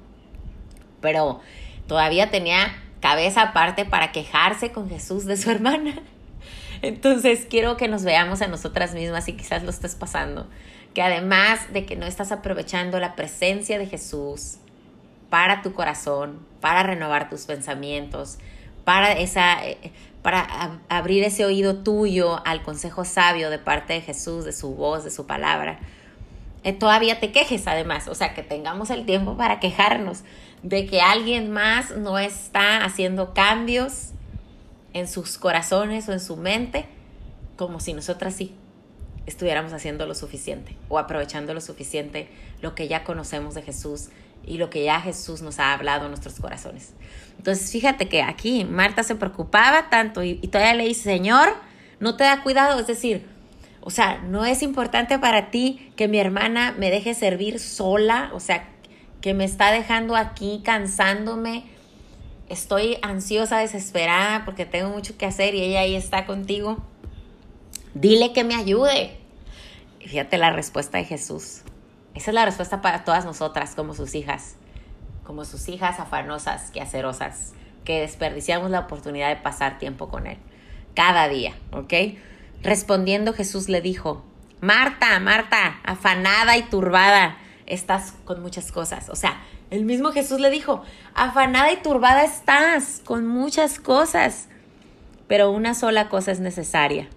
Pero 1.00 1.40
todavía 1.86 2.30
tenía 2.30 2.74
cabeza 3.00 3.42
aparte 3.42 3.84
para 3.84 4.12
quejarse 4.12 4.72
con 4.72 4.88
Jesús 4.88 5.24
de 5.24 5.36
su 5.36 5.50
hermana. 5.52 5.94
Entonces 6.82 7.46
quiero 7.48 7.76
que 7.76 7.88
nos 7.88 8.04
veamos 8.04 8.40
a 8.42 8.46
nosotras 8.46 8.94
mismas 8.94 9.28
y 9.28 9.34
quizás 9.34 9.62
lo 9.62 9.70
estés 9.70 9.94
pasando. 9.94 10.48
Que 10.94 11.02
además 11.02 11.72
de 11.72 11.84
que 11.84 11.96
no 11.96 12.06
estás 12.06 12.32
aprovechando 12.32 12.98
la 12.98 13.14
presencia 13.14 13.78
de 13.78 13.86
Jesús 13.86 14.56
para 15.28 15.62
tu 15.62 15.72
corazón, 15.72 16.44
para 16.60 16.82
renovar 16.82 17.30
tus 17.30 17.42
pensamientos, 17.42 18.38
para 18.84 19.12
esa 19.12 19.58
para 20.22 20.80
abrir 20.88 21.24
ese 21.24 21.44
oído 21.44 21.76
tuyo 21.76 22.44
al 22.46 22.62
consejo 22.62 23.04
sabio 23.04 23.50
de 23.50 23.58
parte 23.58 23.94
de 23.94 24.00
Jesús, 24.02 24.44
de 24.44 24.52
su 24.52 24.74
voz, 24.74 25.04
de 25.04 25.10
su 25.10 25.26
palabra. 25.26 25.78
Eh, 26.62 26.74
todavía 26.74 27.20
te 27.20 27.32
quejes 27.32 27.66
además, 27.66 28.06
o 28.08 28.14
sea, 28.14 28.34
que 28.34 28.42
tengamos 28.42 28.90
el 28.90 29.06
tiempo 29.06 29.36
para 29.36 29.60
quejarnos 29.60 30.22
de 30.62 30.86
que 30.86 31.00
alguien 31.00 31.50
más 31.50 31.96
no 31.96 32.18
está 32.18 32.84
haciendo 32.84 33.32
cambios 33.32 34.10
en 34.92 35.08
sus 35.08 35.38
corazones 35.38 36.08
o 36.08 36.12
en 36.12 36.20
su 36.20 36.36
mente, 36.36 36.84
como 37.56 37.80
si 37.80 37.94
nosotras 37.94 38.34
sí 38.34 38.54
estuviéramos 39.26 39.72
haciendo 39.72 40.06
lo 40.06 40.14
suficiente 40.14 40.76
o 40.88 40.98
aprovechando 40.98 41.54
lo 41.54 41.60
suficiente 41.60 42.28
lo 42.60 42.74
que 42.74 42.88
ya 42.88 43.04
conocemos 43.04 43.54
de 43.54 43.62
Jesús 43.62 44.08
y 44.44 44.58
lo 44.58 44.70
que 44.70 44.84
ya 44.84 45.00
Jesús 45.00 45.42
nos 45.42 45.58
ha 45.58 45.72
hablado 45.72 46.04
en 46.04 46.10
nuestros 46.10 46.40
corazones. 46.40 46.94
Entonces, 47.40 47.72
fíjate 47.72 48.06
que 48.06 48.20
aquí 48.20 48.66
Marta 48.66 49.02
se 49.02 49.14
preocupaba 49.14 49.88
tanto 49.88 50.22
y, 50.22 50.34
todavía 50.34 50.74
le 50.74 50.84
dice, 50.84 51.04
Señor, 51.04 51.48
no 51.98 52.14
te 52.14 52.24
da 52.24 52.42
cuidado, 52.42 52.78
es 52.78 52.86
decir, 52.86 53.26
o 53.80 53.88
sea, 53.88 54.18
no 54.18 54.44
es 54.44 54.62
importante 54.62 55.18
para 55.18 55.50
ti 55.50 55.90
que 55.96 56.06
mi 56.06 56.18
hermana 56.18 56.74
me 56.78 56.90
deje 56.90 57.14
servir 57.14 57.58
sola, 57.58 58.30
o 58.34 58.40
sea, 58.40 58.68
que 59.22 59.32
me 59.32 59.44
está 59.44 59.72
dejando 59.72 60.16
aquí 60.16 60.60
cansándome 60.62 61.64
estoy 62.50 62.98
ansiosa, 63.00 63.58
desesperada 63.58 64.44
porque 64.44 64.66
tengo 64.66 64.90
mucho 64.90 65.16
que 65.16 65.24
hacer 65.24 65.54
y 65.54 65.62
ella 65.62 65.80
ahí 65.80 65.94
está 65.94 66.26
contigo. 66.26 66.76
Dile 67.94 68.34
que 68.34 68.44
me 68.44 68.54
ayude. 68.54 69.16
Fíjate 70.00 70.36
la 70.36 70.50
respuesta 70.50 70.98
de 70.98 71.04
Jesús. 71.04 71.62
Esa 72.14 72.32
es 72.32 72.34
la 72.34 72.44
respuesta 72.44 72.82
para 72.82 73.04
todas 73.04 73.24
nosotras 73.24 73.74
como 73.74 73.94
sus 73.94 74.14
hijas, 74.14 74.56
como 75.30 75.44
sus 75.44 75.68
hijas 75.68 76.00
afanosas, 76.00 76.72
quehacerosas, 76.72 77.52
que 77.84 78.00
desperdiciamos 78.00 78.68
la 78.72 78.80
oportunidad 78.80 79.28
de 79.28 79.36
pasar 79.36 79.78
tiempo 79.78 80.08
con 80.08 80.26
Él. 80.26 80.38
Cada 80.96 81.28
día, 81.28 81.54
¿ok? 81.70 82.18
Respondiendo 82.64 83.32
Jesús 83.32 83.68
le 83.68 83.80
dijo, 83.80 84.24
Marta, 84.60 85.20
Marta, 85.20 85.78
afanada 85.84 86.56
y 86.56 86.64
turbada, 86.64 87.36
estás 87.66 88.14
con 88.24 88.42
muchas 88.42 88.72
cosas. 88.72 89.08
O 89.08 89.14
sea, 89.14 89.40
el 89.70 89.84
mismo 89.84 90.10
Jesús 90.10 90.40
le 90.40 90.50
dijo, 90.50 90.82
afanada 91.14 91.70
y 91.70 91.76
turbada 91.76 92.24
estás 92.24 93.00
con 93.04 93.28
muchas 93.28 93.78
cosas, 93.78 94.48
pero 95.28 95.52
una 95.52 95.74
sola 95.74 96.08
cosa 96.08 96.32
es 96.32 96.40
necesaria. 96.40 97.08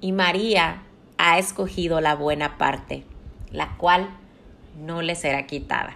Y 0.00 0.10
María 0.10 0.82
ha 1.16 1.38
escogido 1.38 2.00
la 2.00 2.16
buena 2.16 2.58
parte, 2.58 3.04
la 3.52 3.76
cual 3.76 4.10
no 4.76 5.00
le 5.00 5.14
será 5.14 5.46
quitada. 5.46 5.94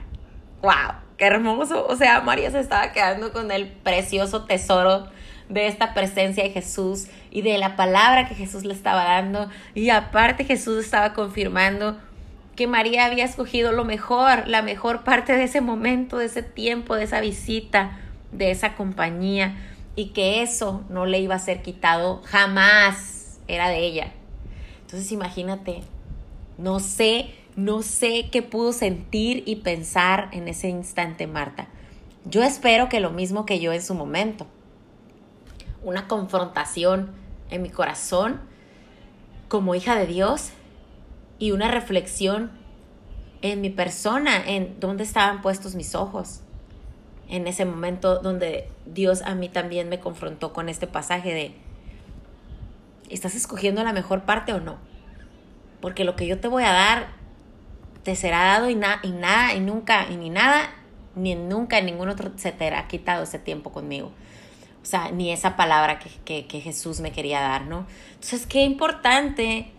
¡Wow! 0.62 1.05
¡Qué 1.16 1.26
hermoso! 1.26 1.87
O 1.88 1.96
sea, 1.96 2.20
María 2.20 2.50
se 2.50 2.61
estaba 2.61 2.92
quedando 2.92 3.32
con 3.32 3.50
el 3.50 3.68
precioso 3.68 4.44
tesoro 4.44 5.08
de 5.49 5.66
esta 5.66 5.94
presencia 5.94 6.42
de 6.44 6.50
Jesús 6.50 7.06
y 7.30 7.42
de 7.42 7.56
la 7.58 7.76
palabra 7.76 8.28
que 8.28 8.35
Jesús 8.35 8.64
le 8.64 8.75
estaba 8.75 9.04
dando. 9.04 9.49
Y 9.75 9.90
aparte 9.90 10.44
Jesús 10.44 10.85
estaba 10.85 11.14
confirmando 11.14 11.96
que 12.56 12.66
María 12.66 13.04
había 13.04 13.25
escogido 13.25 13.73
lo 13.73 13.85
mejor, 13.85 14.49
la 14.49 14.62
mejor 14.62 15.04
parte 15.04 15.35
de 15.35 15.44
ese 15.44 15.61
momento, 15.61 16.18
de 16.18 16.26
ese 16.26 16.42
tiempo, 16.42 16.96
de 16.96 17.04
esa 17.04 17.20
visita, 17.20 17.99
de 18.32 18.50
esa 18.50 18.75
compañía, 18.75 19.56
y 19.94 20.08
que 20.08 20.42
eso 20.42 20.85
no 20.88 21.06
le 21.06 21.18
iba 21.20 21.35
a 21.35 21.38
ser 21.38 21.62
quitado 21.62 22.23
jamás, 22.25 23.38
era 23.46 23.68
de 23.68 23.78
ella. 23.78 24.12
Entonces 24.82 25.12
imagínate, 25.12 25.82
no 26.58 26.80
sé, 26.80 27.35
no 27.56 27.80
sé 27.82 28.28
qué 28.30 28.42
pudo 28.42 28.72
sentir 28.72 29.42
y 29.46 29.56
pensar 29.56 30.28
en 30.32 30.46
ese 30.46 30.68
instante 30.68 31.26
Marta. 31.26 31.68
Yo 32.26 32.42
espero 32.42 32.88
que 32.90 33.00
lo 33.00 33.10
mismo 33.10 33.46
que 33.46 33.60
yo 33.60 33.72
en 33.72 33.82
su 33.82 33.94
momento. 33.94 34.46
Una 35.82 36.06
confrontación 36.06 37.12
en 37.50 37.62
mi 37.62 37.70
corazón 37.70 38.40
como 39.48 39.75
hija 39.75 39.96
de 39.96 40.06
Dios 40.06 40.50
y 41.38 41.52
una 41.52 41.70
reflexión 41.70 42.50
en 43.40 43.60
mi 43.60 43.70
persona, 43.70 44.36
en 44.44 44.78
dónde 44.80 45.04
estaban 45.04 45.40
puestos 45.40 45.75
mis 45.75 45.94
ojos. 45.94 46.40
En 47.28 47.46
ese 47.46 47.64
momento 47.64 48.18
donde 48.18 48.68
Dios 48.84 49.22
a 49.22 49.34
mí 49.34 49.48
también 49.48 49.88
me 49.88 50.00
confrontó 50.00 50.52
con 50.52 50.68
este 50.68 50.86
pasaje 50.86 51.32
de, 51.32 51.54
¿estás 53.08 53.34
escogiendo 53.34 53.82
la 53.82 53.92
mejor 53.92 54.25
parte 54.25 54.52
o 54.52 54.60
no? 54.60 54.76
Porque 55.80 56.04
lo 56.04 56.16
que 56.16 56.26
yo 56.26 56.38
te 56.38 56.48
voy 56.48 56.64
a 56.64 56.72
dar 56.72 57.25
te 58.06 58.14
será 58.14 58.44
dado 58.44 58.70
y, 58.70 58.76
nada, 58.76 59.52
y 59.52 59.58
nunca, 59.58 60.06
y 60.08 60.16
ni 60.16 60.30
nada, 60.30 60.70
ni 61.16 61.34
nunca 61.34 61.78
en 61.78 61.86
ningún 61.86 62.08
otro 62.08 62.30
se 62.36 62.52
te 62.52 62.68
ha 62.68 62.86
quitado 62.86 63.25
ese 63.25 63.40
tiempo 63.40 63.72
conmigo. 63.72 64.12
O 64.80 64.86
sea, 64.86 65.10
ni 65.10 65.32
esa 65.32 65.56
palabra 65.56 65.98
que, 65.98 66.10
que, 66.25 66.46
que 66.46 66.60
Jesús 66.60 67.00
me 67.00 67.10
quería 67.10 67.40
dar, 67.40 67.62
¿no? 67.66 67.84
Entonces, 68.14 68.46
qué 68.46 68.62
importante 68.62 69.72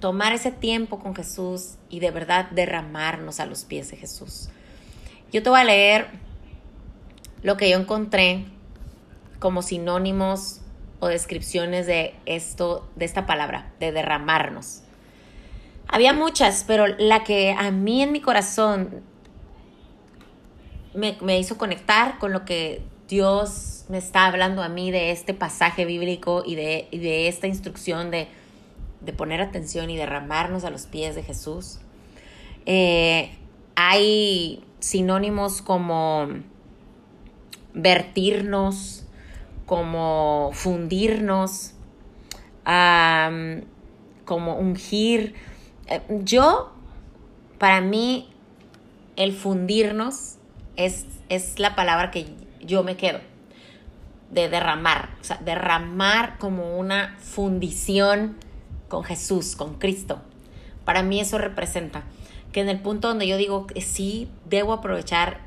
tomar 0.00 0.32
ese 0.32 0.50
tiempo 0.50 0.98
con 0.98 1.14
Jesús 1.14 1.76
y 1.88 2.00
de 2.00 2.10
verdad 2.10 2.50
derramarnos 2.50 3.38
a 3.38 3.46
los 3.46 3.64
pies 3.64 3.92
de 3.92 3.96
Jesús. 3.96 4.48
Yo 5.30 5.40
te 5.44 5.48
voy 5.48 5.60
a 5.60 5.64
leer 5.64 6.08
lo 7.44 7.56
que 7.56 7.70
yo 7.70 7.78
encontré 7.78 8.46
como 9.38 9.62
sinónimos 9.62 10.62
o 10.98 11.06
descripciones 11.06 11.86
de 11.86 12.16
esto, 12.26 12.88
de 12.96 13.04
esta 13.04 13.24
palabra, 13.24 13.72
de 13.78 13.92
derramarnos. 13.92 14.82
Había 15.88 16.12
muchas, 16.12 16.64
pero 16.66 16.86
la 16.86 17.24
que 17.24 17.52
a 17.52 17.70
mí 17.70 18.02
en 18.02 18.12
mi 18.12 18.20
corazón 18.20 19.02
me, 20.94 21.16
me 21.20 21.38
hizo 21.38 21.58
conectar 21.58 22.18
con 22.18 22.32
lo 22.32 22.44
que 22.44 22.82
Dios 23.08 23.84
me 23.88 23.98
está 23.98 24.26
hablando 24.26 24.62
a 24.62 24.68
mí 24.68 24.90
de 24.90 25.10
este 25.12 25.32
pasaje 25.32 25.84
bíblico 25.84 26.42
y 26.44 26.56
de, 26.56 26.88
y 26.90 26.98
de 26.98 27.28
esta 27.28 27.46
instrucción 27.46 28.10
de 28.10 28.28
de 29.00 29.12
poner 29.12 29.40
atención 29.40 29.88
y 29.90 29.96
derramarnos 29.96 30.64
a 30.64 30.70
los 30.70 30.86
pies 30.86 31.14
de 31.14 31.22
Jesús. 31.22 31.78
Eh, 32.66 33.30
hay 33.76 34.64
sinónimos 34.80 35.62
como 35.62 36.28
vertirnos, 37.72 39.06
como 39.64 40.50
fundirnos, 40.52 41.74
como 44.24 44.56
ungir. 44.56 45.34
Eh, 45.88 46.02
yo, 46.24 46.72
para 47.58 47.80
mí, 47.80 48.28
el 49.16 49.32
fundirnos 49.32 50.36
es, 50.76 51.06
es 51.28 51.58
la 51.58 51.74
palabra 51.74 52.10
que 52.10 52.26
yo 52.60 52.82
me 52.82 52.96
quedo 52.96 53.20
de 54.30 54.48
derramar, 54.48 55.10
o 55.20 55.24
sea, 55.24 55.38
derramar 55.44 56.38
como 56.38 56.78
una 56.78 57.16
fundición 57.20 58.36
con 58.88 59.04
Jesús, 59.04 59.56
con 59.56 59.74
Cristo. 59.74 60.20
Para 60.84 61.02
mí 61.02 61.20
eso 61.20 61.38
representa 61.38 62.04
que 62.52 62.60
en 62.60 62.68
el 62.68 62.80
punto 62.80 63.08
donde 63.08 63.26
yo 63.26 63.36
digo 63.36 63.66
que 63.66 63.80
sí, 63.80 64.28
debo 64.44 64.72
aprovechar 64.72 65.40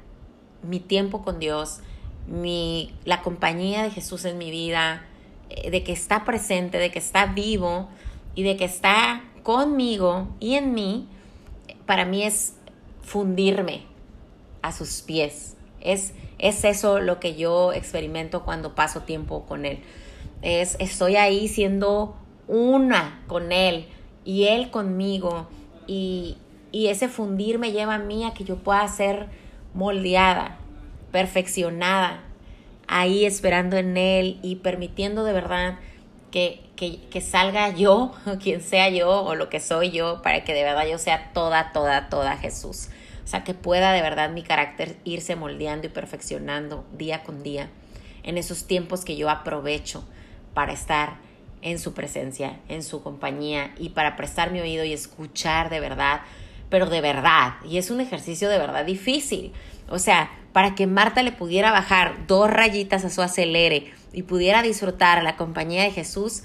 mi 0.64 0.80
tiempo 0.80 1.24
con 1.24 1.40
Dios, 1.40 1.80
mi, 2.28 2.94
la 3.06 3.22
compañía 3.22 3.84
de 3.84 3.92
Jesús 3.92 4.26
en 4.26 4.38
mi 4.38 4.52
vida, 4.52 5.06
eh, 5.50 5.72
de 5.72 5.84
que 5.84 5.92
está 5.92 6.26
presente, 6.26 6.78
de 6.78 6.92
que 6.92 7.00
está 7.00 7.26
vivo 7.28 7.90
y 8.36 8.44
de 8.44 8.58
que 8.58 8.66
está 8.66 9.24
conmigo 9.50 10.28
y 10.40 10.54
en 10.54 10.76
mí, 10.76 11.08
para 11.88 12.06
mí 12.06 12.22
es 12.22 12.54
fundirme 13.02 13.82
a 14.62 14.72
sus 14.72 15.02
pies. 15.02 15.58
Es, 15.82 16.14
es 16.38 16.64
eso 16.64 17.00
lo 17.00 17.20
que 17.20 17.34
yo 17.34 17.74
experimento 17.74 18.46
cuando 18.46 18.76
paso 18.76 19.02
tiempo 19.02 19.48
con 19.48 19.66
Él. 19.66 19.80
Es, 20.44 20.76
estoy 20.78 21.16
ahí 21.16 21.48
siendo 21.48 22.16
una 22.48 23.24
con 23.26 23.52
Él 23.52 23.88
y 24.24 24.44
Él 24.44 24.70
conmigo. 24.70 25.48
Y, 25.88 26.38
y 26.72 26.90
ese 26.90 27.10
fundir 27.10 27.58
me 27.58 27.72
lleva 27.72 27.96
a 27.96 27.98
mí 27.98 28.26
a 28.26 28.36
que 28.36 28.44
yo 28.44 28.58
pueda 28.58 28.88
ser 28.88 29.30
moldeada, 29.74 30.60
perfeccionada, 31.12 32.22
ahí 32.86 33.26
esperando 33.26 33.78
en 33.78 33.98
Él 33.98 34.38
y 34.44 34.58
permitiendo 34.58 35.24
de 35.24 35.34
verdad 35.34 35.80
que, 36.32 36.62
que, 36.76 37.00
que, 37.10 37.22
salga 37.22 37.70
yo, 37.70 38.14
quien 38.42 38.62
sea 38.62 38.90
yo 38.90 39.24
o 39.24 39.36
lo 39.36 39.50
que 39.50 39.60
soy 39.60 39.92
yo, 39.92 40.22
para 40.22 40.44
que 40.44 40.54
de 40.54 40.64
verdad 40.64 40.86
yo 40.88 40.98
sea 40.98 41.32
toda, 41.34 41.72
toda, 41.72 42.10
toda 42.10 42.38
Jesús. 42.38 42.90
O 43.24 43.28
sea, 43.28 43.44
que 43.44 43.54
pueda 43.54 43.92
de 43.92 44.02
verdad 44.02 44.32
mi 44.32 44.42
carácter 44.42 44.98
irse 45.04 45.36
moldeando 45.36 45.88
y 45.88 45.90
perfeccionando 45.90 46.86
día 46.98 47.24
con 47.24 47.44
día 47.44 47.70
en 48.24 48.38
esos 48.38 48.66
tiempos 48.66 49.06
que 49.06 49.16
yo 49.18 49.30
aprovecho 49.30 50.04
para 50.54 50.74
estar 50.74 51.18
en 51.62 51.80
su 51.80 51.94
presencia, 51.94 52.60
en 52.70 52.84
su 52.84 53.04
compañía 53.04 53.72
y 53.78 53.90
para 53.90 54.16
prestar 54.16 54.52
mi 54.52 54.60
oído 54.60 54.84
y 54.84 54.94
escuchar 54.94 55.70
de 55.70 55.80
verdad, 55.80 56.22
pero 56.70 56.88
de 56.88 57.02
verdad. 57.02 57.56
Y 57.66 57.78
es 57.78 57.92
un 57.92 58.02
ejercicio 58.02 58.50
de 58.50 58.58
verdad 58.58 58.86
difícil. 58.86 59.52
O 59.90 60.00
sea, 60.00 60.32
para 60.54 60.76
que 60.76 60.88
Marta 60.88 61.22
le 61.24 61.32
pudiera 61.32 61.72
bajar 61.72 62.28
dos 62.28 62.50
rayitas 62.50 63.06
a 63.06 63.10
su 63.10 63.22
acelere 63.22 63.92
y 64.14 64.24
pudiera 64.24 64.62
disfrutar 64.62 65.24
la 65.24 65.36
compañía 65.36 65.84
de 65.84 65.92
Jesús, 65.92 66.44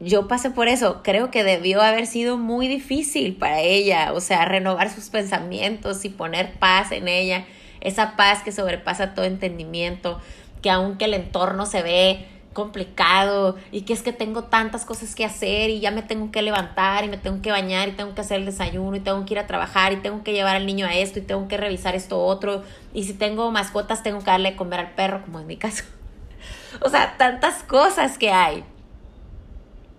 yo 0.00 0.26
pasé 0.26 0.50
por 0.50 0.68
eso. 0.68 1.02
Creo 1.04 1.30
que 1.30 1.44
debió 1.44 1.80
haber 1.80 2.06
sido 2.06 2.36
muy 2.36 2.66
difícil 2.66 3.36
para 3.36 3.60
ella, 3.60 4.12
o 4.12 4.20
sea, 4.20 4.44
renovar 4.44 4.90
sus 4.90 5.10
pensamientos 5.10 6.04
y 6.04 6.08
poner 6.08 6.54
paz 6.58 6.90
en 6.92 7.06
ella, 7.06 7.46
esa 7.80 8.16
paz 8.16 8.42
que 8.42 8.52
sobrepasa 8.52 9.14
todo 9.14 9.24
entendimiento, 9.24 10.20
que 10.60 10.70
aunque 10.70 11.04
el 11.04 11.14
entorno 11.14 11.66
se 11.66 11.82
ve 11.82 12.26
complicado 12.52 13.56
y 13.70 13.82
que 13.82 13.92
es 13.92 14.02
que 14.02 14.12
tengo 14.12 14.44
tantas 14.44 14.84
cosas 14.84 15.14
que 15.14 15.24
hacer 15.24 15.70
y 15.70 15.80
ya 15.80 15.90
me 15.90 16.02
tengo 16.02 16.30
que 16.30 16.42
levantar 16.42 17.04
y 17.04 17.08
me 17.08 17.16
tengo 17.16 17.40
que 17.40 17.50
bañar 17.50 17.88
y 17.88 17.92
tengo 17.92 18.14
que 18.14 18.20
hacer 18.20 18.40
el 18.40 18.46
desayuno 18.46 18.96
y 18.96 19.00
tengo 19.00 19.24
que 19.24 19.34
ir 19.34 19.38
a 19.38 19.46
trabajar 19.46 19.92
y 19.92 19.96
tengo 19.96 20.22
que 20.22 20.32
llevar 20.32 20.56
al 20.56 20.66
niño 20.66 20.86
a 20.86 20.94
esto 20.94 21.18
y 21.18 21.22
tengo 21.22 21.48
que 21.48 21.56
revisar 21.56 21.94
esto 21.94 22.22
otro 22.22 22.62
y 22.92 23.04
si 23.04 23.14
tengo 23.14 23.50
mascotas 23.50 24.02
tengo 24.02 24.18
que 24.18 24.26
darle 24.26 24.50
de 24.50 24.56
comer 24.56 24.80
al 24.80 24.90
perro 24.90 25.22
como 25.22 25.40
en 25.40 25.46
mi 25.46 25.56
caso. 25.56 25.84
O 26.80 26.88
sea, 26.88 27.16
tantas 27.18 27.62
cosas 27.62 28.18
que 28.18 28.30
hay. 28.30 28.64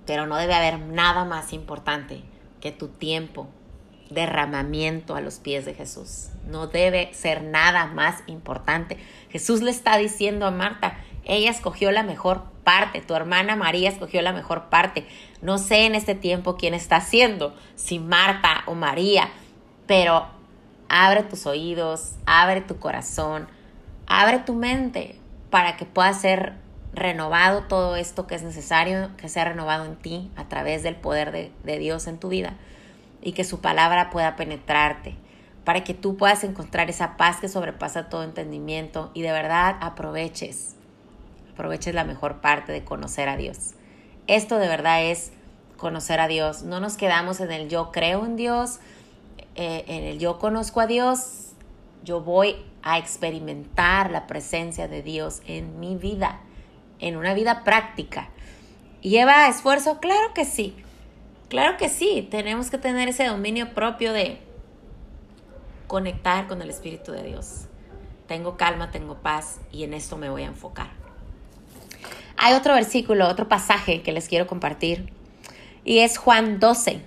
Pero 0.06 0.27
no 0.27 0.38
debe 0.38 0.53
haber 0.53 0.80
nada 0.80 1.24
más 1.25 1.53
importante 1.53 2.24
que 2.60 2.72
tu 2.72 2.88
tiempo, 2.88 3.48
derramamiento 4.10 5.15
a 5.15 5.22
los 5.22 5.39
pies 5.39 5.65
de 5.65 5.74
Jesús. 5.74 6.30
No 6.48 6.68
debe 6.68 7.13
ser 7.13 7.44
nada 7.44 7.88
más 7.88 8.24
importante. 8.27 8.98
Jesús 9.30 9.62
le 9.62 9.72
está 9.72 9.98
diciendo 9.98 10.46
a 10.46 10.51
Marta, 10.51 10.98
ella 11.25 11.51
escogió 11.51 11.92
la 11.92 12.03
mejor 12.03 12.44
parte, 12.63 13.01
tu 13.01 13.15
hermana 13.15 13.56
María 13.56 13.89
escogió 13.89 14.22
la 14.22 14.34
mejor 14.34 14.70
parte. 14.70 15.08
No 15.42 15.58
sé 15.58 15.86
en 15.86 15.96
este 15.96 16.15
tiempo 16.15 16.58
quién 16.58 16.74
está 16.74 16.98
haciendo, 16.98 17.56
si 17.75 18.00
Marta 18.00 18.63
o 18.65 18.75
María, 18.75 19.30
pero 19.88 20.27
abre 20.89 21.24
tus 21.24 21.46
oídos, 21.46 22.15
abre 22.25 22.62
tu 22.62 22.77
corazón, 22.77 23.48
abre 24.08 24.39
tu 24.39 24.53
mente 24.53 25.20
para 25.50 25.75
que 25.77 25.86
pueda 25.86 26.13
ser 26.13 26.54
renovado 26.93 27.63
todo 27.63 27.95
esto 27.95 28.27
que 28.27 28.36
es 28.36 28.43
necesario, 28.43 29.10
que 29.17 29.29
sea 29.29 29.45
renovado 29.45 29.86
en 29.86 29.95
ti 29.95 30.32
a 30.36 30.47
través 30.47 30.84
del 30.84 30.95
poder 30.95 31.32
de, 31.32 31.77
Dios 31.79 32.08
en 32.08 32.19
tu 32.19 32.29
vida 32.29 32.56
y 33.21 33.34
que 33.34 33.43
su 33.43 33.62
palabra 33.62 34.10
pueda 34.10 34.36
penetrarte 34.36 35.15
para 35.63 35.84
que 35.84 35.93
tú 35.93 36.17
puedas 36.17 36.43
encontrar 36.43 36.89
esa 36.89 37.17
paz 37.17 37.39
que 37.39 37.47
sobrepasa 37.47 38.10
todo 38.10 38.23
entendimiento 38.23 39.12
y 39.13 39.21
de 39.21 39.32
verdad 39.32 39.77
aproveches 39.82 40.75
aproveches 41.53 41.93
la 41.93 42.03
mejor 42.03 42.41
parte 42.41 42.71
de 42.71 42.84
conocer 42.84 43.29
a 43.29 43.38
Dios. 43.38 43.75
Esto 44.25 44.58
de 44.58 44.67
verdad 44.67 45.03
es 45.03 45.32
conocer 45.77 46.19
a 46.19 46.27
Dios. 46.27 46.63
No 46.63 46.79
nos 46.79 46.97
quedamos 46.97 47.39
en 47.39 47.51
el 47.51 47.69
yo 47.69 47.91
creo 47.91 48.25
en 48.25 48.36
Dios, 48.36 48.79
eh, 49.56 49.84
en 49.88 50.03
el 50.03 50.17
yo 50.17 50.39
conozco 50.39 50.82
a 50.82 50.88
Dios. 50.88 51.51
Yo 52.03 52.21
voy 52.21 52.56
a 52.82 52.97
experimentar 52.97 54.10
la 54.12 54.27
presencia 54.27 54.88
de 54.88 55.03
Dios 55.03 55.41
en 55.47 55.79
mi 55.79 55.95
vida, 55.95 56.41
en 57.08 57.18
una 57.18 57.34
vida 57.34 57.63
práctica. 57.63 58.30
¿Lleva 59.02 59.48
esfuerzo? 59.48 60.00
Claro 60.00 60.34
que 60.34 60.46
sí. 60.46 60.76
Claro 61.50 61.78
que 61.78 61.89
sí. 61.89 62.28
Tenemos 62.32 62.70
que 62.70 62.78
tener 62.78 63.10
ese 63.10 63.26
dominio 63.26 63.74
propio 63.74 64.13
de 64.13 64.42
conectar 65.88 66.48
con 66.48 66.62
el 66.62 66.70
Espíritu 66.70 67.12
de 67.12 67.24
Dios. 67.24 67.66
Tengo 68.28 68.58
calma, 68.58 68.92
tengo 68.92 69.16
paz 69.16 69.60
y 69.72 69.84
en 69.84 69.94
esto 69.94 70.18
me 70.18 70.30
voy 70.30 70.44
a 70.44 70.48
enfocar. 70.48 70.92
Hay 72.38 72.54
otro 72.54 72.74
versículo, 72.74 73.28
otro 73.28 73.48
pasaje 73.48 74.02
que 74.02 74.12
les 74.12 74.28
quiero 74.28 74.48
compartir 74.48 75.12
y 75.84 76.00
es 76.00 76.18
Juan 76.18 76.60
12. 76.60 77.02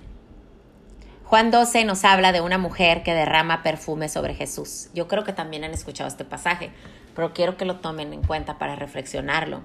Juan 1.25 1.51
12 1.51 1.83
nos 1.83 2.05
habla 2.05 2.31
de 2.31 2.39
una 2.39 2.57
mujer 2.57 3.03
que 3.03 3.13
derrama 3.13 3.63
perfume 3.63 4.07
sobre 4.07 4.35
Jesús. 4.35 4.89
Yo 4.93 5.07
creo 5.07 5.25
que 5.25 5.33
también 5.33 5.63
han 5.65 5.73
escuchado 5.73 6.07
este 6.07 6.23
pasaje, 6.23 6.69
pero 7.15 7.33
quiero 7.33 7.57
que 7.57 7.65
lo 7.65 7.77
tomen 7.77 8.13
en 8.13 8.21
cuenta 8.21 8.57
para 8.57 8.75
reflexionarlo. 8.77 9.63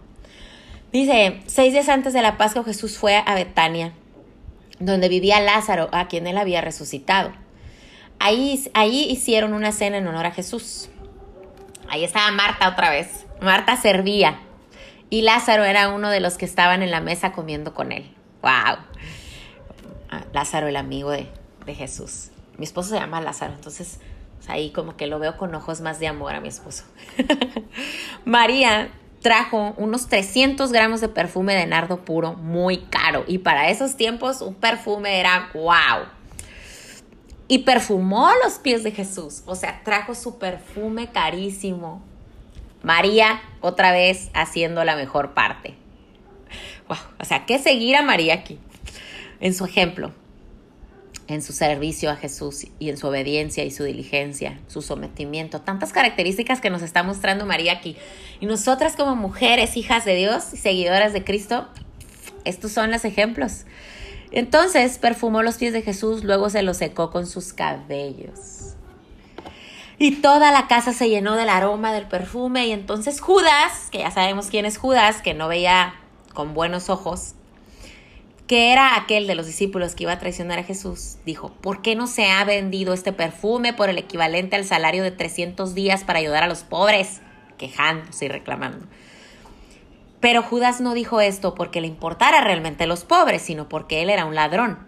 Dice, 0.92 1.40
seis 1.46 1.72
días 1.72 1.88
antes 1.88 2.12
de 2.12 2.20
la 2.20 2.36
Pascua 2.36 2.64
Jesús 2.64 2.98
fue 2.98 3.16
a 3.16 3.34
Betania, 3.34 3.94
donde 4.78 5.08
vivía 5.08 5.40
Lázaro, 5.40 5.88
a 5.92 6.06
quien 6.08 6.26
él 6.26 6.36
había 6.36 6.60
resucitado. 6.60 7.32
Ahí, 8.18 8.62
ahí 8.74 9.06
hicieron 9.10 9.54
una 9.54 9.72
cena 9.72 9.96
en 9.96 10.06
honor 10.06 10.26
a 10.26 10.32
Jesús. 10.32 10.90
Ahí 11.88 12.04
estaba 12.04 12.30
Marta 12.30 12.68
otra 12.68 12.90
vez. 12.90 13.26
Marta 13.40 13.76
servía 13.76 14.38
y 15.12 15.22
Lázaro 15.22 15.64
era 15.64 15.88
uno 15.88 16.10
de 16.10 16.20
los 16.20 16.38
que 16.38 16.44
estaban 16.44 16.82
en 16.82 16.90
la 16.90 17.00
mesa 17.00 17.32
comiendo 17.32 17.74
con 17.74 17.92
él. 17.92 18.14
¡Wow! 18.40 18.78
Ah, 20.10 20.24
Lázaro, 20.32 20.68
el 20.68 20.76
amigo 20.76 21.10
de, 21.10 21.28
Jesús. 21.66 22.30
Mi 22.56 22.64
esposo 22.64 22.90
se 22.90 22.96
llama 22.96 23.20
Lázaro, 23.20 23.52
entonces 23.52 23.98
ahí 24.48 24.70
como 24.72 24.96
que 24.96 25.06
lo 25.06 25.18
veo 25.18 25.36
con 25.36 25.54
ojos 25.54 25.80
más 25.80 25.98
de 26.00 26.06
amor 26.06 26.34
a 26.34 26.40
mi 26.40 26.48
esposo. 26.48 26.84
María 28.24 28.90
trajo 29.22 29.74
unos 29.76 30.08
300 30.08 30.72
gramos 30.72 31.00
de 31.00 31.08
perfume 31.08 31.54
de 31.54 31.66
nardo 31.66 32.04
puro 32.04 32.34
muy 32.34 32.78
caro 32.78 33.24
y 33.26 33.38
para 33.38 33.70
esos 33.70 33.96
tiempos 33.96 34.42
un 34.42 34.54
perfume 34.54 35.20
era 35.20 35.50
wow. 35.54 36.06
Y 37.48 37.60
perfumó 37.60 38.30
los 38.42 38.54
pies 38.54 38.82
de 38.82 38.92
Jesús, 38.92 39.42
o 39.46 39.54
sea, 39.54 39.82
trajo 39.84 40.14
su 40.14 40.38
perfume 40.38 41.10
carísimo 41.10 42.02
María 42.82 43.40
otra 43.60 43.92
vez 43.92 44.30
haciendo 44.34 44.84
la 44.84 44.96
mejor 44.96 45.34
parte. 45.34 45.76
o 47.18 47.24
sea, 47.24 47.46
¿qué 47.46 47.58
seguir 47.58 47.96
a 47.96 48.02
María 48.02 48.34
aquí? 48.34 48.58
En 49.40 49.54
su 49.54 49.64
ejemplo, 49.64 50.12
en 51.32 51.42
su 51.42 51.52
servicio 51.52 52.10
a 52.10 52.16
Jesús 52.16 52.66
y 52.78 52.90
en 52.90 52.96
su 52.96 53.06
obediencia 53.06 53.64
y 53.64 53.70
su 53.70 53.84
diligencia, 53.84 54.58
su 54.68 54.82
sometimiento, 54.82 55.60
tantas 55.60 55.92
características 55.92 56.60
que 56.60 56.70
nos 56.70 56.82
está 56.82 57.02
mostrando 57.02 57.46
María 57.46 57.72
aquí. 57.72 57.96
Y 58.40 58.46
nosotras 58.46 58.96
como 58.96 59.16
mujeres, 59.16 59.76
hijas 59.76 60.04
de 60.04 60.14
Dios 60.14 60.52
y 60.52 60.56
seguidoras 60.56 61.12
de 61.12 61.24
Cristo, 61.24 61.68
estos 62.44 62.72
son 62.72 62.90
los 62.90 63.04
ejemplos. 63.04 63.64
Entonces 64.30 64.98
perfumó 64.98 65.42
los 65.42 65.56
pies 65.56 65.72
de 65.72 65.82
Jesús, 65.82 66.24
luego 66.24 66.50
se 66.50 66.62
los 66.62 66.78
secó 66.78 67.10
con 67.10 67.26
sus 67.26 67.52
cabellos. 67.52 68.74
Y 69.98 70.16
toda 70.16 70.50
la 70.50 70.66
casa 70.66 70.92
se 70.92 71.08
llenó 71.08 71.36
del 71.36 71.48
aroma 71.48 71.92
del 71.92 72.06
perfume. 72.06 72.66
Y 72.66 72.72
entonces 72.72 73.20
Judas, 73.20 73.88
que 73.90 73.98
ya 73.98 74.10
sabemos 74.10 74.48
quién 74.48 74.66
es 74.66 74.78
Judas, 74.78 75.22
que 75.22 75.34
no 75.34 75.48
veía 75.48 75.94
con 76.34 76.54
buenos 76.54 76.90
ojos, 76.90 77.34
que 78.52 78.70
era 78.70 78.96
aquel 78.96 79.26
de 79.26 79.34
los 79.34 79.46
discípulos 79.46 79.94
que 79.94 80.02
iba 80.02 80.12
a 80.12 80.18
traicionar 80.18 80.58
a 80.58 80.62
Jesús, 80.62 81.16
dijo, 81.24 81.54
¿por 81.62 81.80
qué 81.80 81.96
no 81.96 82.06
se 82.06 82.28
ha 82.28 82.44
vendido 82.44 82.92
este 82.92 83.10
perfume 83.10 83.72
por 83.72 83.88
el 83.88 83.96
equivalente 83.96 84.56
al 84.56 84.66
salario 84.66 85.02
de 85.02 85.10
300 85.10 85.74
días 85.74 86.04
para 86.04 86.18
ayudar 86.18 86.42
a 86.42 86.48
los 86.48 86.62
pobres? 86.62 87.22
Quejándose 87.56 88.26
y 88.26 88.28
reclamando. 88.28 88.84
Pero 90.20 90.42
Judas 90.42 90.82
no 90.82 90.92
dijo 90.92 91.22
esto 91.22 91.54
porque 91.54 91.80
le 91.80 91.86
importara 91.86 92.42
realmente 92.42 92.84
a 92.84 92.86
los 92.86 93.04
pobres, 93.04 93.40
sino 93.40 93.70
porque 93.70 94.02
él 94.02 94.10
era 94.10 94.26
un 94.26 94.34
ladrón, 94.34 94.80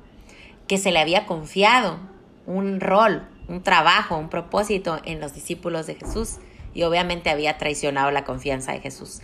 que 0.68 0.76
se 0.76 0.92
le 0.92 0.98
había 0.98 1.24
confiado 1.24 2.00
un 2.44 2.80
rol, 2.80 3.26
un 3.48 3.62
trabajo, 3.62 4.18
un 4.18 4.28
propósito 4.28 5.00
en 5.06 5.20
los 5.20 5.32
discípulos 5.32 5.86
de 5.86 5.94
Jesús 5.94 6.36
y 6.74 6.82
obviamente 6.82 7.30
había 7.30 7.56
traicionado 7.56 8.10
la 8.10 8.24
confianza 8.24 8.72
de 8.72 8.80
Jesús. 8.80 9.22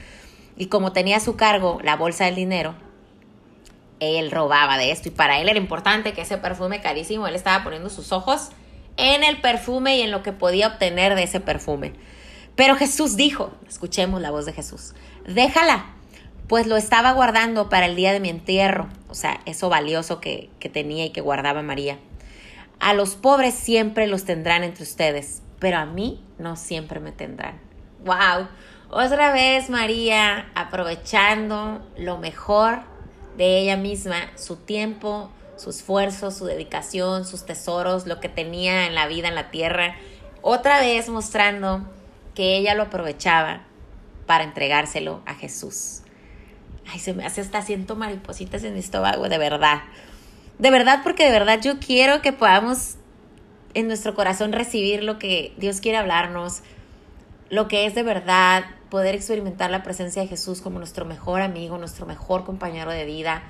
Y 0.56 0.68
como 0.68 0.92
tenía 0.92 1.18
a 1.18 1.20
su 1.20 1.36
cargo 1.36 1.78
la 1.82 1.94
bolsa 1.94 2.24
del 2.24 2.36
dinero, 2.36 2.74
él 4.00 4.30
robaba 4.30 4.78
de 4.78 4.90
esto 4.90 5.08
y 5.08 5.12
para 5.12 5.40
él 5.40 5.48
era 5.48 5.58
importante 5.58 6.12
que 6.12 6.22
ese 6.22 6.38
perfume 6.38 6.80
carísimo, 6.80 7.28
él 7.28 7.34
estaba 7.34 7.62
poniendo 7.62 7.90
sus 7.90 8.12
ojos 8.12 8.48
en 8.96 9.22
el 9.22 9.40
perfume 9.40 9.98
y 9.98 10.02
en 10.02 10.10
lo 10.10 10.22
que 10.22 10.32
podía 10.32 10.68
obtener 10.68 11.14
de 11.14 11.22
ese 11.22 11.40
perfume. 11.40 11.92
Pero 12.56 12.76
Jesús 12.76 13.16
dijo, 13.16 13.52
escuchemos 13.68 14.20
la 14.20 14.30
voz 14.30 14.46
de 14.46 14.52
Jesús, 14.52 14.94
déjala, 15.26 15.86
pues 16.48 16.66
lo 16.66 16.76
estaba 16.76 17.12
guardando 17.12 17.68
para 17.68 17.86
el 17.86 17.94
día 17.94 18.12
de 18.12 18.20
mi 18.20 18.28
entierro, 18.28 18.88
o 19.08 19.14
sea, 19.14 19.40
eso 19.46 19.68
valioso 19.68 20.20
que, 20.20 20.50
que 20.58 20.68
tenía 20.68 21.04
y 21.04 21.10
que 21.10 21.20
guardaba 21.20 21.62
María. 21.62 21.98
A 22.80 22.94
los 22.94 23.14
pobres 23.14 23.54
siempre 23.54 24.06
los 24.06 24.24
tendrán 24.24 24.64
entre 24.64 24.82
ustedes, 24.82 25.42
pero 25.58 25.78
a 25.78 25.86
mí 25.86 26.24
no 26.38 26.56
siempre 26.56 26.98
me 26.98 27.12
tendrán. 27.12 27.60
¡Wow! 28.04 28.48
Otra 28.90 29.32
vez 29.32 29.70
María 29.70 30.50
aprovechando 30.54 31.86
lo 31.96 32.18
mejor 32.18 32.80
de 33.36 33.58
ella 33.58 33.76
misma, 33.76 34.16
su 34.36 34.56
tiempo, 34.56 35.30
su 35.56 35.70
esfuerzo, 35.70 36.30
su 36.30 36.46
dedicación, 36.46 37.24
sus 37.24 37.44
tesoros, 37.44 38.06
lo 38.06 38.20
que 38.20 38.28
tenía 38.28 38.86
en 38.86 38.94
la 38.94 39.06
vida, 39.06 39.28
en 39.28 39.34
la 39.34 39.50
tierra. 39.50 39.96
Otra 40.42 40.80
vez 40.80 41.08
mostrando 41.08 41.86
que 42.34 42.56
ella 42.56 42.74
lo 42.74 42.84
aprovechaba 42.84 43.62
para 44.26 44.44
entregárselo 44.44 45.22
a 45.26 45.34
Jesús. 45.34 46.02
Ay, 46.86 46.98
se 46.98 47.12
me 47.12 47.26
hace 47.26 47.40
hasta 47.40 47.62
siento 47.62 47.96
maripositas 47.96 48.64
en 48.64 48.74
mi 48.74 48.80
estómago, 48.80 49.28
de 49.28 49.38
verdad. 49.38 49.82
De 50.58 50.70
verdad, 50.70 51.00
porque 51.02 51.24
de 51.24 51.30
verdad 51.30 51.60
yo 51.60 51.78
quiero 51.78 52.22
que 52.22 52.32
podamos 52.32 52.96
en 53.74 53.86
nuestro 53.86 54.14
corazón 54.14 54.52
recibir 54.52 55.02
lo 55.04 55.18
que 55.18 55.54
Dios 55.56 55.80
quiere 55.80 55.98
hablarnos, 55.98 56.62
lo 57.48 57.68
que 57.68 57.86
es 57.86 57.94
de 57.94 58.02
verdad, 58.02 58.64
poder 58.90 59.14
experimentar 59.14 59.70
la 59.70 59.82
presencia 59.82 60.22
de 60.22 60.28
Jesús 60.28 60.60
como 60.60 60.78
nuestro 60.78 61.04
mejor 61.04 61.40
amigo, 61.40 61.78
nuestro 61.78 62.06
mejor 62.06 62.44
compañero 62.44 62.90
de 62.90 63.04
vida, 63.04 63.42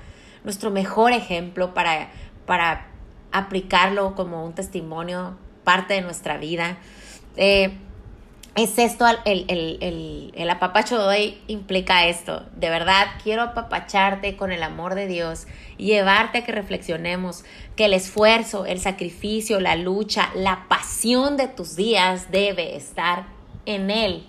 nuestro 0.43 0.71
mejor 0.71 1.11
ejemplo 1.11 1.73
para, 1.73 2.09
para 2.45 2.87
aplicarlo 3.31 4.15
como 4.15 4.45
un 4.45 4.53
testimonio, 4.53 5.35
parte 5.63 5.95
de 5.95 6.01
nuestra 6.01 6.37
vida. 6.37 6.77
Eh, 7.35 7.71
es 8.55 8.77
esto, 8.77 9.05
el, 9.23 9.45
el, 9.47 9.77
el, 9.79 10.33
el, 10.35 10.49
apapacho 10.49 10.99
de 10.99 11.05
hoy 11.05 11.41
implica 11.47 12.05
esto. 12.07 12.45
De 12.57 12.69
verdad, 12.69 13.07
quiero 13.23 13.43
apapacharte 13.43 14.35
con 14.35 14.51
el 14.51 14.61
amor 14.61 14.93
de 14.93 15.07
Dios 15.07 15.47
llevarte 15.77 16.39
a 16.39 16.43
que 16.43 16.51
reflexionemos 16.51 17.45
que 17.77 17.85
el 17.85 17.93
esfuerzo, 17.93 18.65
el 18.65 18.79
sacrificio, 18.81 19.61
la 19.61 19.77
lucha, 19.77 20.31
la 20.35 20.65
pasión 20.67 21.37
de 21.37 21.47
tus 21.47 21.77
días 21.77 22.29
debe 22.29 22.75
estar 22.75 23.25
en 23.65 23.89
Él. 23.89 24.27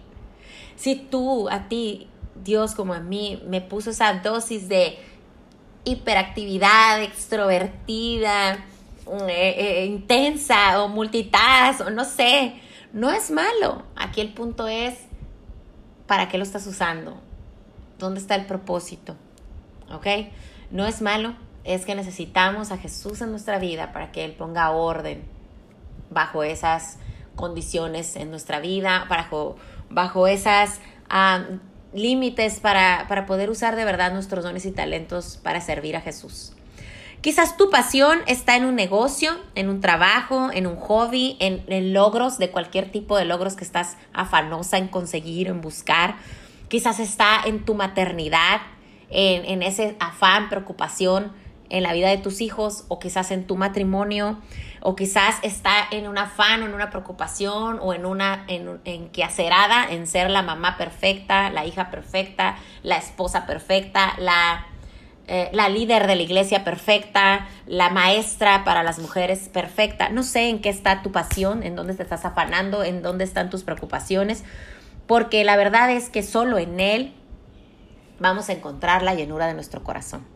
Si 0.82 0.96
tú, 0.96 1.48
a 1.48 1.68
ti, 1.68 2.08
Dios 2.42 2.74
como 2.74 2.92
a 2.92 2.98
mí, 2.98 3.40
me 3.46 3.60
puso 3.60 3.90
esa 3.90 4.14
dosis 4.14 4.68
de 4.68 4.98
hiperactividad, 5.84 7.00
extrovertida, 7.04 8.54
eh, 9.28 9.54
eh, 9.58 9.86
intensa 9.86 10.82
o 10.82 10.88
multitask 10.88 11.82
o 11.82 11.90
no 11.90 12.04
sé, 12.04 12.54
no 12.92 13.12
es 13.12 13.30
malo. 13.30 13.84
Aquí 13.94 14.20
el 14.20 14.34
punto 14.34 14.66
es, 14.66 14.94
¿para 16.08 16.28
qué 16.28 16.36
lo 16.36 16.42
estás 16.42 16.66
usando? 16.66 17.16
¿Dónde 18.00 18.18
está 18.18 18.34
el 18.34 18.46
propósito? 18.46 19.14
¿Ok? 19.92 20.08
No 20.72 20.84
es 20.84 21.00
malo, 21.00 21.36
es 21.62 21.86
que 21.86 21.94
necesitamos 21.94 22.72
a 22.72 22.78
Jesús 22.78 23.20
en 23.20 23.30
nuestra 23.30 23.60
vida 23.60 23.92
para 23.92 24.10
que 24.10 24.24
Él 24.24 24.32
ponga 24.32 24.72
orden 24.72 25.22
bajo 26.10 26.42
esas 26.42 26.98
condiciones 27.36 28.16
en 28.16 28.30
nuestra 28.30 28.58
vida, 28.58 29.06
bajo, 29.08 29.56
bajo 29.92 30.26
esas 30.26 30.80
límites 31.92 32.60
para, 32.60 33.06
para 33.08 33.26
poder 33.26 33.50
usar 33.50 33.76
de 33.76 33.84
verdad 33.84 34.12
nuestros 34.12 34.44
dones 34.44 34.64
y 34.64 34.72
talentos 34.72 35.38
para 35.42 35.60
servir 35.60 35.96
a 35.96 36.00
Jesús. 36.00 36.54
Quizás 37.22 37.56
tu 37.56 37.70
pasión 37.70 38.18
está 38.26 38.56
en 38.56 38.64
un 38.64 38.74
negocio, 38.74 39.38
en 39.54 39.68
un 39.68 39.80
trabajo, 39.80 40.50
en 40.52 40.66
un 40.66 40.74
hobby, 40.74 41.36
en, 41.38 41.92
logros 41.92 42.36
de 42.38 42.50
cualquier 42.50 42.90
tipo 42.90 43.16
de 43.16 43.24
logros 43.24 43.54
que 43.54 43.62
estás 43.62 43.96
afanosa 44.12 44.76
en 44.76 44.88
conseguir, 44.88 45.46
en 45.46 45.60
buscar. 45.60 46.16
Quizás 46.66 46.98
está 46.98 47.42
en 47.46 47.64
tu 47.64 47.74
maternidad, 47.74 48.62
en, 49.08 49.44
en 49.44 49.62
ese 49.62 49.94
afán, 50.00 50.48
preocupación 50.48 51.30
en 51.68 51.84
la 51.84 51.92
vida 51.92 52.08
de 52.08 52.18
tus 52.18 52.40
hijos 52.40 52.86
o 52.88 52.98
quizás 52.98 53.30
en 53.30 53.46
tu 53.46 53.56
matrimonio 53.56 54.38
o 54.82 54.96
quizás 54.96 55.36
está 55.42 55.86
en 55.90 56.08
un 56.08 56.18
afán 56.18 56.62
o 56.62 56.66
en 56.66 56.74
una 56.74 56.90
preocupación 56.90 57.78
o 57.80 57.94
en 57.94 58.04
una 58.04 58.44
en, 58.48 58.80
en 58.84 59.10
quehacerada 59.10 59.90
en 59.90 60.06
ser 60.06 60.30
la 60.30 60.42
mamá 60.42 60.76
perfecta, 60.76 61.50
la 61.50 61.64
hija 61.64 61.90
perfecta, 61.90 62.56
la 62.82 62.96
esposa 62.96 63.46
perfecta, 63.46 64.14
la 64.18 64.66
eh, 65.28 65.50
la 65.52 65.68
líder 65.68 66.08
de 66.08 66.16
la 66.16 66.22
iglesia 66.22 66.64
perfecta, 66.64 67.46
la 67.66 67.90
maestra 67.90 68.64
para 68.64 68.82
las 68.82 68.98
mujeres 68.98 69.48
perfecta. 69.48 70.08
No 70.08 70.24
sé 70.24 70.48
en 70.48 70.60
qué 70.60 70.68
está 70.68 71.02
tu 71.02 71.12
pasión, 71.12 71.62
en 71.62 71.76
dónde 71.76 71.94
te 71.94 72.02
estás 72.02 72.24
afanando, 72.24 72.82
en 72.82 73.02
dónde 73.02 73.22
están 73.22 73.48
tus 73.48 73.62
preocupaciones, 73.62 74.42
porque 75.06 75.44
la 75.44 75.56
verdad 75.56 75.92
es 75.92 76.10
que 76.10 76.24
solo 76.24 76.58
en 76.58 76.80
Él 76.80 77.14
vamos 78.18 78.48
a 78.48 78.52
encontrar 78.52 79.02
la 79.02 79.14
llenura 79.14 79.46
de 79.46 79.54
nuestro 79.54 79.84
corazón. 79.84 80.26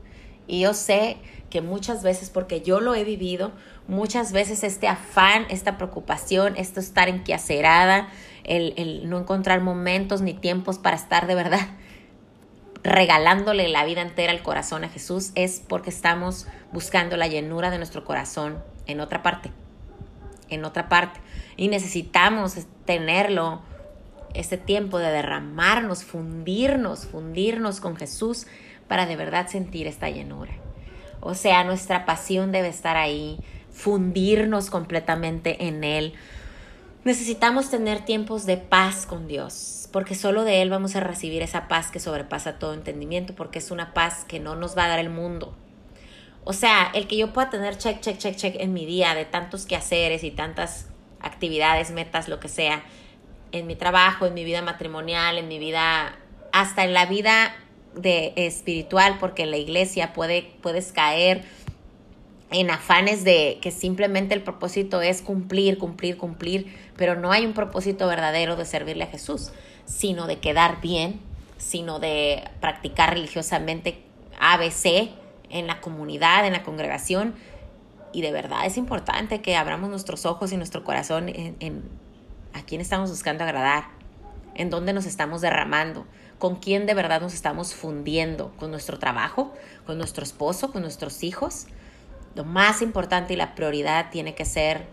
Y 0.46 0.60
yo 0.60 0.72
sé 0.72 1.16
que 1.50 1.62
muchas 1.62 2.04
veces, 2.04 2.30
porque 2.30 2.60
yo 2.60 2.80
lo 2.80 2.94
he 2.94 3.02
vivido, 3.02 3.52
muchas 3.88 4.32
veces 4.32 4.64
este 4.64 4.88
afán, 4.88 5.46
esta 5.48 5.76
preocupación, 5.76 6.56
esto 6.56 6.80
estar 6.80 7.08
enquiacerada, 7.08 8.08
el, 8.44 8.74
el 8.76 9.08
no 9.08 9.18
encontrar 9.18 9.60
momentos 9.60 10.22
ni 10.22 10.34
tiempos 10.34 10.78
para 10.78 10.96
estar 10.96 11.26
de 11.26 11.34
verdad 11.34 11.68
regalándole 12.86 13.68
la 13.68 13.84
vida 13.84 14.00
entera 14.00 14.32
al 14.32 14.42
corazón 14.42 14.84
a 14.84 14.88
Jesús 14.88 15.32
es 15.34 15.60
porque 15.66 15.90
estamos 15.90 16.46
buscando 16.72 17.16
la 17.16 17.26
llenura 17.26 17.70
de 17.70 17.78
nuestro 17.78 18.04
corazón 18.04 18.62
en 18.86 19.00
otra 19.00 19.24
parte, 19.24 19.50
en 20.50 20.64
otra 20.64 20.88
parte. 20.88 21.20
Y 21.56 21.66
necesitamos 21.66 22.56
tenerlo, 22.84 23.60
ese 24.34 24.56
tiempo 24.56 24.98
de 24.98 25.10
derramarnos, 25.10 26.04
fundirnos, 26.04 27.06
fundirnos 27.06 27.80
con 27.80 27.96
Jesús 27.96 28.46
para 28.86 29.06
de 29.06 29.16
verdad 29.16 29.48
sentir 29.48 29.86
esta 29.86 30.08
llenura. 30.08 30.52
O 31.20 31.34
sea, 31.34 31.64
nuestra 31.64 32.04
pasión 32.04 32.52
debe 32.52 32.68
estar 32.68 32.96
ahí, 32.96 33.38
fundirnos 33.76 34.70
completamente 34.70 35.66
en 35.66 35.84
Él. 35.84 36.14
Necesitamos 37.04 37.70
tener 37.70 38.04
tiempos 38.04 38.46
de 38.46 38.56
paz 38.56 39.06
con 39.06 39.28
Dios, 39.28 39.88
porque 39.92 40.14
solo 40.14 40.44
de 40.44 40.62
Él 40.62 40.70
vamos 40.70 40.96
a 40.96 41.00
recibir 41.00 41.42
esa 41.42 41.68
paz 41.68 41.90
que 41.90 42.00
sobrepasa 42.00 42.58
todo 42.58 42.74
entendimiento, 42.74 43.34
porque 43.34 43.58
es 43.58 43.70
una 43.70 43.94
paz 43.94 44.24
que 44.24 44.40
no 44.40 44.56
nos 44.56 44.76
va 44.76 44.86
a 44.86 44.88
dar 44.88 44.98
el 44.98 45.10
mundo. 45.10 45.54
O 46.42 46.52
sea, 46.52 46.90
el 46.94 47.06
que 47.06 47.16
yo 47.16 47.32
pueda 47.32 47.50
tener 47.50 47.76
check, 47.76 48.00
check, 48.00 48.18
check, 48.18 48.36
check 48.36 48.56
en 48.58 48.72
mi 48.72 48.86
día 48.86 49.14
de 49.14 49.24
tantos 49.24 49.66
quehaceres 49.66 50.24
y 50.24 50.30
tantas 50.30 50.86
actividades, 51.20 51.90
metas, 51.90 52.28
lo 52.28 52.40
que 52.40 52.48
sea, 52.48 52.82
en 53.52 53.66
mi 53.66 53.76
trabajo, 53.76 54.26
en 54.26 54.34
mi 54.34 54.44
vida 54.44 54.62
matrimonial, 54.62 55.38
en 55.38 55.48
mi 55.48 55.58
vida, 55.58 56.16
hasta 56.52 56.84
en 56.84 56.94
la 56.94 57.06
vida 57.06 57.54
de 57.94 58.32
espiritual, 58.36 59.18
porque 59.20 59.42
en 59.42 59.50
la 59.50 59.56
iglesia 59.58 60.12
puede, 60.12 60.50
puedes 60.62 60.92
caer 60.92 61.44
en 62.50 62.70
afanes 62.70 63.24
de 63.24 63.58
que 63.60 63.70
simplemente 63.70 64.34
el 64.34 64.42
propósito 64.42 65.02
es 65.02 65.22
cumplir, 65.22 65.78
cumplir, 65.78 66.16
cumplir, 66.16 66.74
pero 66.96 67.16
no 67.16 67.32
hay 67.32 67.44
un 67.44 67.54
propósito 67.54 68.06
verdadero 68.06 68.56
de 68.56 68.64
servirle 68.64 69.04
a 69.04 69.08
Jesús, 69.08 69.50
sino 69.84 70.26
de 70.26 70.38
quedar 70.38 70.80
bien, 70.80 71.20
sino 71.58 71.98
de 71.98 72.44
practicar 72.60 73.14
religiosamente 73.14 74.02
ABC 74.38 75.10
en 75.50 75.66
la 75.66 75.80
comunidad, 75.80 76.46
en 76.46 76.52
la 76.52 76.62
congregación. 76.62 77.34
Y 78.12 78.22
de 78.22 78.32
verdad 78.32 78.64
es 78.64 78.76
importante 78.76 79.42
que 79.42 79.56
abramos 79.56 79.90
nuestros 79.90 80.24
ojos 80.24 80.52
y 80.52 80.56
nuestro 80.56 80.84
corazón 80.84 81.28
en, 81.28 81.56
en 81.60 81.82
a 82.54 82.62
quién 82.62 82.80
estamos 82.80 83.10
buscando 83.10 83.44
agradar, 83.44 83.88
en 84.54 84.70
dónde 84.70 84.92
nos 84.92 85.04
estamos 85.04 85.42
derramando, 85.42 86.06
con 86.38 86.56
quién 86.56 86.86
de 86.86 86.94
verdad 86.94 87.20
nos 87.20 87.34
estamos 87.34 87.74
fundiendo, 87.74 88.52
con 88.58 88.70
nuestro 88.70 88.98
trabajo, 88.98 89.52
con 89.84 89.98
nuestro 89.98 90.24
esposo, 90.24 90.72
con 90.72 90.82
nuestros 90.82 91.22
hijos. 91.22 91.66
Lo 92.36 92.44
más 92.44 92.82
importante 92.82 93.32
y 93.32 93.36
la 93.36 93.54
prioridad 93.54 94.10
tiene 94.10 94.34
que 94.34 94.44
ser 94.44 94.86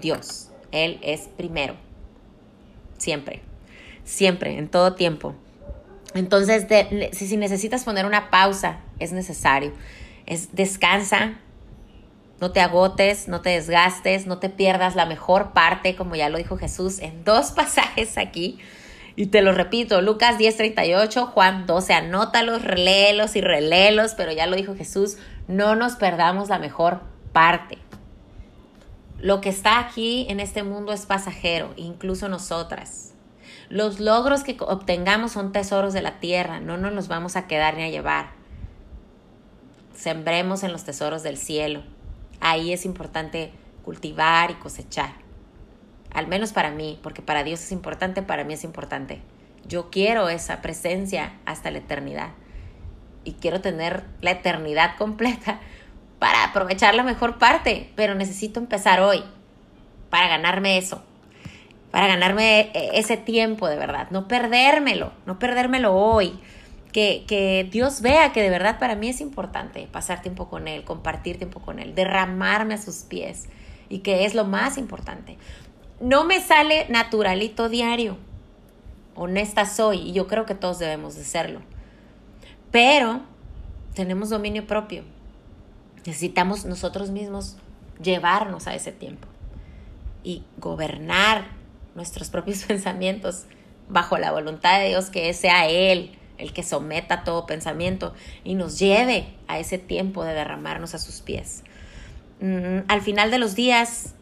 Dios. 0.00 0.50
Él 0.72 0.98
es 1.02 1.28
primero. 1.36 1.76
Siempre. 2.96 3.42
Siempre, 4.04 4.56
en 4.56 4.68
todo 4.68 4.94
tiempo. 4.94 5.34
Entonces, 6.14 6.66
si 7.12 7.36
necesitas 7.36 7.84
poner 7.84 8.06
una 8.06 8.30
pausa, 8.30 8.78
es 8.98 9.12
necesario. 9.12 9.74
Es 10.24 10.56
descansa, 10.56 11.34
no 12.40 12.52
te 12.52 12.60
agotes, 12.60 13.28
no 13.28 13.42
te 13.42 13.50
desgastes, 13.50 14.26
no 14.26 14.38
te 14.38 14.48
pierdas 14.48 14.96
la 14.96 15.04
mejor 15.04 15.52
parte, 15.52 15.96
como 15.96 16.14
ya 16.14 16.30
lo 16.30 16.38
dijo 16.38 16.56
Jesús 16.56 16.98
en 17.00 17.24
dos 17.24 17.50
pasajes 17.56 18.16
aquí. 18.16 18.58
Y 19.18 19.26
te 19.28 19.40
lo 19.40 19.52
repito, 19.52 20.02
Lucas 20.02 20.36
10:38, 20.36 21.26
Juan 21.26 21.66
12, 21.66 21.94
anótalos, 21.94 22.62
reléelos 22.62 23.34
y 23.34 23.40
reléelos, 23.40 24.12
pero 24.14 24.30
ya 24.30 24.46
lo 24.46 24.56
dijo 24.56 24.76
Jesús, 24.76 25.16
no 25.48 25.74
nos 25.74 25.96
perdamos 25.96 26.50
la 26.50 26.58
mejor 26.58 27.00
parte. 27.32 27.78
Lo 29.18 29.40
que 29.40 29.48
está 29.48 29.78
aquí 29.78 30.26
en 30.28 30.38
este 30.38 30.62
mundo 30.62 30.92
es 30.92 31.06
pasajero, 31.06 31.72
incluso 31.76 32.28
nosotras. 32.28 33.14
Los 33.70 34.00
logros 34.00 34.44
que 34.44 34.56
obtengamos 34.60 35.32
son 35.32 35.50
tesoros 35.50 35.94
de 35.94 36.02
la 36.02 36.20
tierra, 36.20 36.60
no 36.60 36.76
nos 36.76 36.92
los 36.92 37.08
vamos 37.08 37.36
a 37.36 37.46
quedar 37.46 37.74
ni 37.74 37.84
a 37.84 37.88
llevar. 37.88 38.32
Sembremos 39.94 40.62
en 40.62 40.72
los 40.72 40.84
tesoros 40.84 41.22
del 41.22 41.38
cielo. 41.38 41.82
Ahí 42.40 42.74
es 42.74 42.84
importante 42.84 43.50
cultivar 43.82 44.50
y 44.50 44.54
cosechar. 44.54 45.25
Al 46.16 46.28
menos 46.28 46.54
para 46.54 46.70
mí, 46.70 46.98
porque 47.02 47.20
para 47.20 47.44
Dios 47.44 47.60
es 47.60 47.72
importante, 47.72 48.22
para 48.22 48.42
mí 48.42 48.54
es 48.54 48.64
importante. 48.64 49.20
Yo 49.68 49.90
quiero 49.90 50.30
esa 50.30 50.62
presencia 50.62 51.34
hasta 51.44 51.70
la 51.70 51.78
eternidad. 51.78 52.30
y 53.22 53.32
quiero 53.32 53.60
tener 53.60 54.04
la 54.22 54.30
eternidad 54.30 54.96
completa 54.98 55.60
para 56.18 56.44
aprovechar 56.44 56.94
la 56.94 57.02
mejor 57.02 57.36
parte, 57.36 57.90
pero 57.96 58.14
necesito 58.14 58.58
empezar 58.60 59.00
hoy 59.00 59.22
para 60.08 60.28
ganarme 60.28 60.78
eso, 60.78 61.02
para 61.90 62.06
ganarme 62.06 62.60
eh, 62.72 62.92
ese 62.94 63.18
tiempo 63.18 63.68
de 63.68 63.76
verdad, 63.76 64.08
no 64.10 64.26
perdérmelo, 64.26 65.12
no 65.26 65.38
perdérmelo 65.38 65.94
hoy. 65.94 66.40
Que, 66.92 67.24
que, 67.28 67.68
Dios 67.70 68.00
vea 68.00 68.32
que 68.32 68.40
de 68.40 68.48
verdad 68.48 68.78
para 68.78 68.94
mí 68.94 69.10
es 69.10 69.20
importante 69.20 69.86
pasar 69.92 70.22
tiempo 70.22 70.48
con 70.48 70.66
Él, 70.66 70.82
compartir 70.82 71.36
tiempo 71.36 71.60
con 71.60 71.78
Él, 71.78 71.94
derramarme 71.94 72.72
a 72.72 72.78
sus 72.78 73.02
pies 73.02 73.50
y 73.90 73.98
que 73.98 74.24
es 74.24 74.34
lo 74.34 74.44
más 74.44 74.78
importante. 74.78 75.36
No 76.00 76.24
me 76.24 76.40
sale 76.40 76.86
naturalito 76.88 77.68
diario, 77.68 78.18
honesta 79.14 79.64
soy 79.64 79.98
y 79.98 80.12
yo 80.12 80.26
creo 80.26 80.44
que 80.44 80.54
todos 80.54 80.78
debemos 80.78 81.16
de 81.16 81.24
serlo, 81.24 81.60
pero 82.70 83.22
tenemos 83.94 84.28
dominio 84.28 84.66
propio. 84.66 85.04
Necesitamos 86.04 86.64
nosotros 86.66 87.10
mismos 87.10 87.56
llevarnos 88.00 88.66
a 88.66 88.74
ese 88.74 88.92
tiempo 88.92 89.26
y 90.22 90.44
gobernar 90.58 91.46
nuestros 91.94 92.28
propios 92.28 92.64
pensamientos 92.68 93.44
bajo 93.88 94.18
la 94.18 94.32
voluntad 94.32 94.78
de 94.80 94.88
Dios, 94.88 95.10
que 95.10 95.32
sea 95.32 95.68
Él 95.68 96.16
el 96.38 96.52
que 96.52 96.62
someta 96.62 97.24
todo 97.24 97.46
pensamiento 97.46 98.14
y 98.44 98.54
nos 98.54 98.78
lleve 98.78 99.26
a 99.48 99.58
ese 99.58 99.78
tiempo 99.78 100.24
de 100.24 100.34
derramarnos 100.34 100.94
a 100.94 100.98
sus 100.98 101.20
pies. 101.22 101.62
Mm, 102.40 102.80
al 102.88 103.00
final 103.00 103.30
de 103.30 103.38
los 103.38 103.54
días 103.54 104.14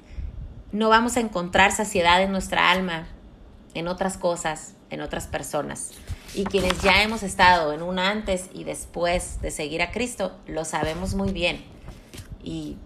no 0.75 0.89
vamos 0.89 1.17
a 1.17 1.21
encontrar 1.21 1.71
saciedad 1.71 2.21
en 2.21 2.33
nuestra 2.33 2.73
alma, 2.73 3.07
en 3.75 3.87
otras 3.87 4.19
cosas, 4.19 4.75
en 4.91 5.03
otras 5.03 5.29
personas. 5.29 5.93
Y 6.35 6.43
quienes 6.47 6.83
ya 6.83 7.05
hemos 7.05 7.23
estado 7.23 7.73
en 7.73 7.81
un 7.81 8.01
antes 8.01 8.51
y 8.53 8.65
después 8.65 9.41
de 9.41 9.53
seguir 9.53 9.83
a 9.83 9.93
Cristo, 9.93 10.37
lo 10.49 10.65
sabemos 10.65 11.15
muy 11.15 11.31
bien 11.31 11.63
y 12.43 12.77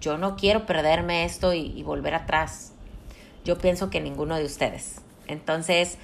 yo 0.00 0.16
no 0.16 0.36
quiero 0.36 0.64
perderme 0.64 1.24
esto 1.24 1.52
y, 1.52 1.82
volver 1.82 2.14
atrás. 2.14 2.72
Yo 3.44 3.58
pienso 3.58 3.90
que 3.90 4.00
ninguno 4.00 4.36
de 4.36 4.44
ustedes. 4.44 5.00
Entonces, 5.26 5.98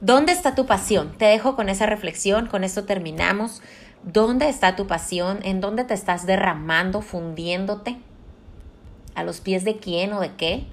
¿dónde 0.00 0.30
está 0.30 0.54
tu 0.54 0.66
pasión? 0.66 1.12
Te 1.18 1.24
dejo 1.24 1.56
con 1.56 1.70
esa 1.70 1.86
reflexión, 1.86 2.46
con 2.46 2.62
esto 2.62 2.84
terminamos. 2.84 3.62
¿Dónde 4.04 4.48
está 4.48 4.76
tu 4.76 4.86
pasión? 4.86 5.40
¿En 5.42 5.60
dónde 5.60 5.82
te 5.82 5.94
estás 5.94 6.24
derramando, 6.24 7.02
fundiéndote? 7.02 7.96
¿A 9.18 9.24
los 9.24 9.40
pies 9.40 9.64
de 9.64 9.78
quién 9.78 10.12
o 10.12 10.20
de 10.20 10.36
qué? 10.36 10.64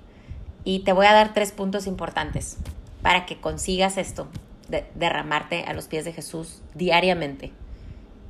Y 0.64 0.82
te 0.82 0.94
voy 0.94 1.08
a 1.08 1.14
dar 1.14 1.34
tres 1.34 1.52
puntos 1.52 1.88
importantes 1.88 2.58
para 3.02 3.26
que 3.26 3.42
consigas 3.42 3.98
esto, 3.98 4.28
de 4.68 4.86
derramarte 4.94 5.64
a 5.64 5.74
los 5.74 5.88
pies 5.88 6.06
de 6.06 6.14
Jesús 6.14 6.62
diariamente. 6.76 7.52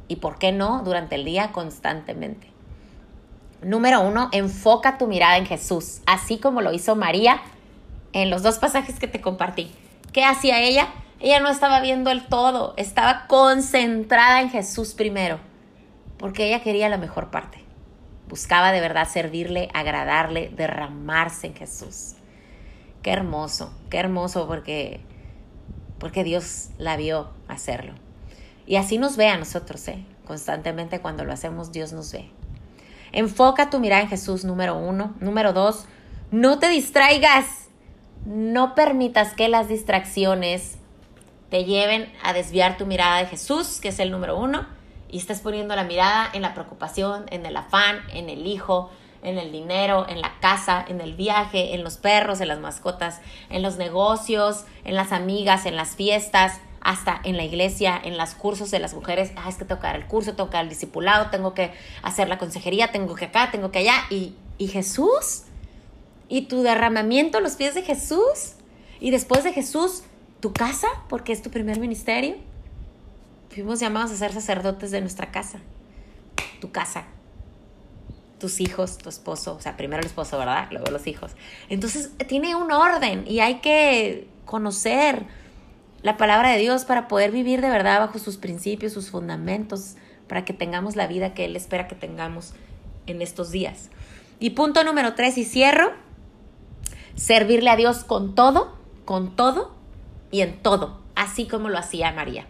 Y 0.07 0.15
por 0.15 0.37
qué 0.37 0.53
no, 0.53 0.83
durante 0.85 1.15
el 1.15 1.25
día 1.25 1.51
constantemente. 1.51 2.47
Número 3.61 3.99
uno, 3.99 4.29
enfoca 4.31 4.97
tu 4.97 5.05
mirada 5.05 5.35
en 5.35 5.47
Jesús, 5.47 5.99
así 6.05 6.37
como 6.37 6.61
lo 6.61 6.71
hizo 6.71 6.95
María 6.95 7.41
en 8.13 8.29
los 8.29 8.41
dos 8.41 8.57
pasajes 8.57 8.99
que 8.99 9.09
te 9.09 9.19
compartí. 9.19 9.69
¿Qué 10.13 10.23
hacía 10.23 10.61
ella? 10.61 10.93
Ella 11.19 11.41
no 11.41 11.49
estaba 11.49 11.81
viendo 11.81 12.09
el 12.09 12.25
todo, 12.27 12.73
estaba 12.77 13.27
concentrada 13.27 14.39
en 14.39 14.49
Jesús 14.49 14.93
primero, 14.93 15.39
porque 16.17 16.47
ella 16.47 16.63
quería 16.63 16.87
la 16.87 16.97
mejor 16.97 17.31
parte. 17.31 17.64
Buscaba 18.29 18.71
de 18.71 18.81
verdad 18.81 19.07
servirle, 19.07 19.69
agradarle, 19.73 20.51
derramarse 20.55 21.47
en 21.47 21.55
Jesús. 21.55 22.13
Qué 23.03 23.11
hermoso, 23.11 23.73
qué 23.89 23.97
hermoso 23.97 24.47
porque, 24.47 25.01
porque 25.99 26.23
Dios 26.23 26.69
la 26.77 26.97
vio 26.97 27.29
hacerlo. 27.47 27.93
Y 28.65 28.77
así 28.77 28.97
nos 28.97 29.15
ve 29.15 29.27
a 29.27 29.37
nosotros, 29.37 29.87
¿eh? 29.87 30.03
Constantemente 30.25 31.01
cuando 31.01 31.23
lo 31.23 31.31
hacemos, 31.31 31.71
Dios 31.71 31.93
nos 31.93 32.11
ve. 32.11 32.29
Enfoca 33.11 33.69
tu 33.69 33.79
mirada 33.79 34.01
en 34.01 34.09
Jesús, 34.09 34.43
número 34.43 34.75
uno. 34.75 35.13
Número 35.19 35.53
dos, 35.53 35.85
no 36.31 36.57
te 36.59 36.67
distraigas. 36.69 37.45
No 38.25 38.73
permitas 38.73 39.33
que 39.33 39.49
las 39.49 39.67
distracciones 39.67 40.77
te 41.49 41.63
lleven 41.63 42.11
a 42.23 42.33
desviar 42.33 42.75
tu 42.75 42.85
mirada 42.85 43.19
de 43.19 43.27
Jesús, 43.27 43.79
que 43.79 43.89
es 43.89 43.99
el 43.99 44.11
número 44.11 44.37
uno, 44.37 44.65
y 45.09 45.17
estés 45.17 45.39
poniendo 45.39 45.75
la 45.75 45.83
mirada 45.83 46.29
en 46.33 46.41
la 46.41 46.53
preocupación, 46.53 47.25
en 47.29 47.45
el 47.45 47.55
afán, 47.57 48.01
en 48.13 48.29
el 48.29 48.45
hijo, 48.47 48.89
en 49.23 49.37
el 49.37 49.51
dinero, 49.51 50.05
en 50.07 50.21
la 50.21 50.39
casa, 50.39 50.85
en 50.87 51.01
el 51.01 51.15
viaje, 51.15 51.73
en 51.73 51.83
los 51.83 51.97
perros, 51.97 52.41
en 52.41 52.47
las 52.47 52.59
mascotas, 52.59 53.21
en 53.49 53.61
los 53.61 53.77
negocios, 53.77 54.65
en 54.83 54.95
las 54.95 55.11
amigas, 55.11 55.65
en 55.65 55.75
las 55.75 55.95
fiestas, 55.95 56.59
hasta 56.85 57.19
en 57.23 57.35
la 57.35 57.43
iglesia, 57.43 57.99
en 58.03 58.15
los 58.15 58.35
cursos 58.35 58.69
de 58.69 58.77
las 58.77 58.93
mujeres, 58.93 59.31
ah, 59.37 59.49
es 59.49 59.55
que 59.55 59.65
tengo 59.65 59.81
que 59.81 59.87
dar 59.87 59.95
el 59.95 60.05
curso, 60.05 60.35
tengo 60.35 60.51
que 60.51 60.57
dar 60.57 60.65
el 60.65 60.69
discipulado, 60.69 61.31
tengo 61.31 61.55
que 61.55 61.73
hacer 62.03 62.29
la 62.29 62.37
consejería, 62.37 62.91
tengo 62.91 63.15
que 63.15 63.25
acá, 63.25 63.49
tengo 63.51 63.71
que 63.71 63.79
allá. 63.79 63.95
Y, 64.11 64.35
y 64.59 64.67
Jesús, 64.67 65.45
y 66.29 66.43
tu 66.43 66.61
derramamiento 66.61 67.39
a 67.39 67.41
los 67.41 67.55
pies 67.55 67.73
de 67.73 67.81
Jesús, 67.81 68.53
y 68.99 69.09
después 69.09 69.43
de 69.43 69.51
Jesús, 69.51 70.03
tu 70.41 70.53
casa, 70.53 70.87
porque 71.09 71.33
es 71.33 71.41
tu 71.41 71.49
primer 71.49 71.79
ministerio. 71.79 72.35
Fuimos 73.55 73.79
llamados 73.79 74.11
a 74.11 74.17
ser 74.17 74.33
sacerdotes 74.33 74.91
de 74.91 74.99
nuestra 74.99 75.31
casa, 75.31 75.59
tu 76.59 76.73
casa, 76.73 77.05
tus 78.37 78.59
hijos, 78.59 78.97
tu 78.97 79.07
esposo, 79.07 79.55
o 79.55 79.61
sea, 79.61 79.77
primero 79.77 80.01
el 80.01 80.07
esposo, 80.07 80.37
¿verdad? 80.37 80.67
Luego 80.71 80.91
los 80.91 81.07
hijos. 81.07 81.31
Entonces, 81.69 82.11
tiene 82.27 82.57
un 82.57 82.69
orden 82.73 83.23
y 83.25 83.39
hay 83.39 83.61
que 83.61 84.27
conocer 84.43 85.25
la 86.01 86.17
palabra 86.17 86.49
de 86.49 86.57
Dios 86.57 86.83
para 86.83 87.07
poder 87.07 87.31
vivir 87.31 87.61
de 87.61 87.69
verdad 87.69 88.01
bajo 88.01 88.19
sus 88.19 88.35
principios, 88.35 88.91
sus 88.91 89.09
fundamentos, 89.09 89.95
para 90.27 90.43
que 90.43 90.51
tengamos 90.51 90.97
la 90.97 91.07
vida 91.07 91.33
que 91.33 91.45
Él 91.45 91.55
espera 91.55 91.87
que 91.87 91.95
tengamos 91.95 92.51
en 93.07 93.21
estos 93.21 93.51
días. 93.51 93.89
Y 94.37 94.49
punto 94.49 94.83
número 94.83 95.15
tres, 95.15 95.37
y 95.37 95.45
cierro, 95.45 95.93
servirle 97.15 97.69
a 97.69 97.77
Dios 97.77 98.03
con 98.03 98.35
todo, 98.35 98.75
con 99.05 99.37
todo 99.37 99.73
y 100.29 100.41
en 100.41 100.61
todo, 100.61 100.99
así 101.15 101.47
como 101.47 101.69
lo 101.69 101.77
hacía 101.77 102.11
María, 102.11 102.47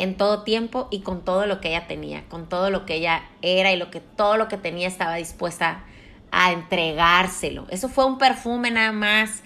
en 0.00 0.16
todo 0.16 0.44
tiempo 0.44 0.88
y 0.90 1.00
con 1.00 1.22
todo 1.26 1.44
lo 1.44 1.60
que 1.60 1.68
ella 1.68 1.86
tenía, 1.86 2.26
con 2.30 2.48
todo 2.48 2.70
lo 2.70 2.86
que 2.86 2.94
ella 2.94 3.22
era 3.42 3.70
y 3.70 3.76
lo 3.76 3.90
que 3.90 4.00
todo 4.00 4.38
lo 4.38 4.48
que 4.48 4.56
tenía 4.56 4.88
estaba 4.88 5.16
dispuesta 5.16 5.84
a 6.32 6.52
entregárselo. 6.52 7.66
Eso 7.68 7.90
fue 7.90 8.06
un 8.06 8.16
perfume 8.16 8.70
nada 8.70 8.92
más 8.92 9.42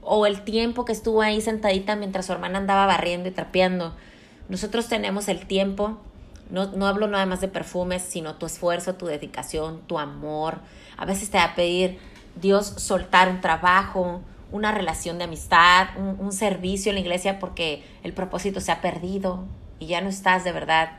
o 0.00 0.24
el 0.24 0.44
tiempo 0.44 0.86
que 0.86 0.92
estuvo 0.92 1.20
ahí 1.20 1.42
sentadita 1.42 1.94
mientras 1.94 2.24
su 2.24 2.32
hermana 2.32 2.56
andaba 2.56 2.86
barriendo 2.86 3.28
y 3.28 3.32
trapeando. 3.32 3.94
Nosotros 4.48 4.88
tenemos 4.88 5.28
el 5.28 5.46
tiempo, 5.46 5.98
no, 6.48 6.68
no 6.68 6.86
hablo 6.86 7.06
nada 7.06 7.26
más 7.26 7.42
de 7.42 7.48
perfumes, 7.48 8.02
sino 8.02 8.36
tu 8.36 8.46
esfuerzo, 8.46 8.94
tu 8.94 9.04
dedicación, 9.04 9.82
tu 9.86 9.98
amor. 9.98 10.60
A 10.96 11.04
veces 11.04 11.28
te 11.28 11.36
va 11.36 11.44
a 11.44 11.54
pedir 11.54 11.98
Dios 12.40 12.66
soltar 12.78 13.28
un 13.28 13.42
trabajo, 13.42 14.22
una 14.52 14.72
relación 14.72 15.18
de 15.18 15.24
amistad, 15.24 15.88
un, 15.98 16.16
un 16.18 16.32
servicio 16.32 16.88
en 16.88 16.94
la 16.94 17.00
iglesia 17.02 17.38
porque 17.38 17.84
el 18.02 18.14
propósito 18.14 18.62
se 18.62 18.72
ha 18.72 18.80
perdido 18.80 19.44
y 19.78 19.86
ya 19.86 20.00
no 20.00 20.08
estás 20.08 20.44
de 20.44 20.52
verdad 20.52 20.92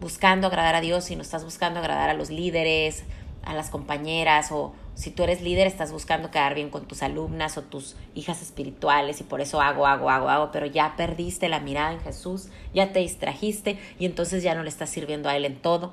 buscando 0.00 0.46
agradar 0.46 0.74
a 0.74 0.80
Dios, 0.80 1.04
sino 1.04 1.22
estás 1.22 1.44
buscando 1.44 1.80
agradar 1.80 2.10
a 2.10 2.14
los 2.14 2.30
líderes, 2.30 3.04
a 3.44 3.54
las 3.54 3.70
compañeras 3.70 4.52
o, 4.52 4.74
si 4.94 5.10
tú 5.10 5.24
eres 5.24 5.42
líder, 5.42 5.66
estás 5.66 5.92
buscando 5.92 6.30
quedar 6.30 6.54
bien 6.54 6.70
con 6.70 6.86
tus 6.86 7.02
alumnas 7.02 7.58
o 7.58 7.62
tus 7.62 7.96
hijas 8.14 8.40
espirituales 8.40 9.20
y 9.20 9.24
por 9.24 9.42
eso 9.42 9.60
hago, 9.60 9.86
hago, 9.86 10.08
hago, 10.08 10.30
hago, 10.30 10.50
pero 10.52 10.64
ya 10.64 10.94
perdiste 10.96 11.50
la 11.50 11.60
mirada 11.60 11.92
en 11.92 12.00
Jesús, 12.00 12.48
ya 12.74 12.92
te 12.92 13.00
distrajiste 13.00 13.78
y 13.98 14.06
entonces 14.06 14.42
ya 14.42 14.54
no 14.54 14.62
le 14.62 14.70
estás 14.70 14.88
sirviendo 14.88 15.28
a 15.28 15.36
Él 15.36 15.44
en 15.44 15.56
todo 15.56 15.92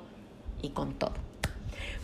y 0.62 0.70
con 0.70 0.94
todo. 0.94 1.12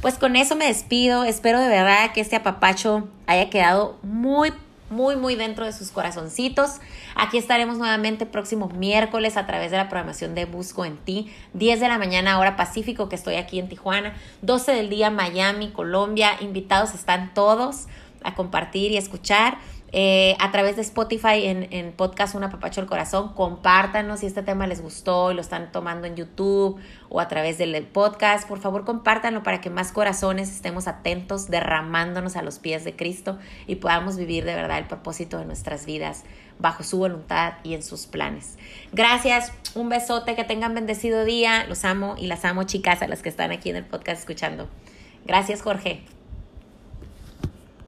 Pues 0.03 0.19
con 0.19 0.37
eso 0.37 0.57
me 0.57 0.66
despido, 0.66 1.25
espero 1.25 1.59
de 1.61 1.69
verdad 1.69 2.12
que 2.12 2.21
este 2.21 2.37
apapacho 2.37 3.09
haya 3.27 3.49
quedado 3.51 3.99
muy 4.03 4.53
muy, 4.90 5.16
muy 5.16 5.37
dentro 5.37 5.64
de 5.64 5.72
sus 5.72 5.90
corazoncitos. 5.90 6.81
Aquí 7.14 7.38
estaremos 7.38 7.79
nuevamente 7.79 8.26
próximo 8.26 8.68
miércoles 8.68 9.37
a 9.37 9.46
través 9.46 9.70
de 9.70 9.79
la 9.79 9.88
programación 9.88 10.35
de 10.35 10.44
Busco 10.44 10.85
en 10.85 10.98
Ti. 10.98 11.33
10 11.55 11.81
de 11.81 11.88
la 11.88 11.98
mañana, 11.98 12.38
hora 12.38 12.57
Pacífico, 12.57 13.09
que 13.09 13.16
estoy 13.16 13.37
aquí 13.37 13.59
en 13.59 13.68
Tijuana. 13.68 14.14
12 14.42 14.72
del 14.72 14.90
día, 14.90 15.11
Miami, 15.11 15.70
Colombia. 15.70 16.33
Invitados 16.40 16.94
están 16.94 17.33
todos 17.33 17.87
a 18.22 18.35
compartir 18.35 18.90
y 18.92 18.96
escuchar. 18.96 19.59
Eh, 19.92 20.37
a 20.38 20.53
través 20.53 20.76
de 20.76 20.83
Spotify 20.83 21.46
en, 21.46 21.66
en 21.72 21.92
podcast 21.92 22.37
Una 22.37 22.48
Papacho 22.48 22.81
el 22.81 22.87
Corazón. 22.87 23.35
Compártanos 23.35 24.20
si 24.20 24.26
este 24.26 24.42
tema 24.42 24.66
les 24.66 24.81
gustó 24.81 25.33
y 25.33 25.35
lo 25.35 25.40
están 25.40 25.72
tomando 25.72 26.07
en 26.07 26.14
YouTube 26.14 26.81
o 27.09 27.20
a 27.20 27.26
través 27.26 27.59
del 27.59 27.85
podcast. 27.87 28.48
Por 28.48 28.61
favor, 28.61 28.85
compártanlo 28.85 29.42
para 29.42 29.61
que 29.61 29.68
más 29.68 29.90
corazones 29.90 30.50
estemos 30.50 30.87
atentos, 30.87 31.48
derramándonos 31.48 32.37
a 32.37 32.42
los 32.42 32.61
pies 32.61 32.85
de 32.85 32.94
Cristo 32.94 33.38
y 33.66 33.76
podamos 33.76 34.16
vivir 34.16 34.44
de 34.44 34.55
verdad 34.55 34.79
el 34.79 34.87
propósito 34.87 35.38
de 35.38 35.44
nuestras 35.44 35.87
vidas 35.87 36.24
bajo 36.61 36.85
su 36.85 36.98
voluntad 36.98 37.55
y 37.64 37.74
en 37.74 37.83
sus 37.83 38.07
planes. 38.07 38.59
Gracias, 38.92 39.53
un 39.74 39.88
besote, 39.88 40.37
que 40.37 40.44
tengan 40.44 40.74
bendecido 40.74 41.24
día. 41.24 41.64
Los 41.66 41.85
amo 41.85 42.14
y 42.16 42.26
las 42.26 42.44
amo, 42.44 42.62
chicas, 42.64 43.03
a 43.03 43.09
las 43.09 43.22
que 43.22 43.29
están 43.29 43.50
aquí 43.50 43.70
en 43.70 43.76
el 43.76 43.85
podcast 43.85 44.20
escuchando. 44.20 44.68
Gracias, 45.24 45.62
Jorge. 45.62 46.05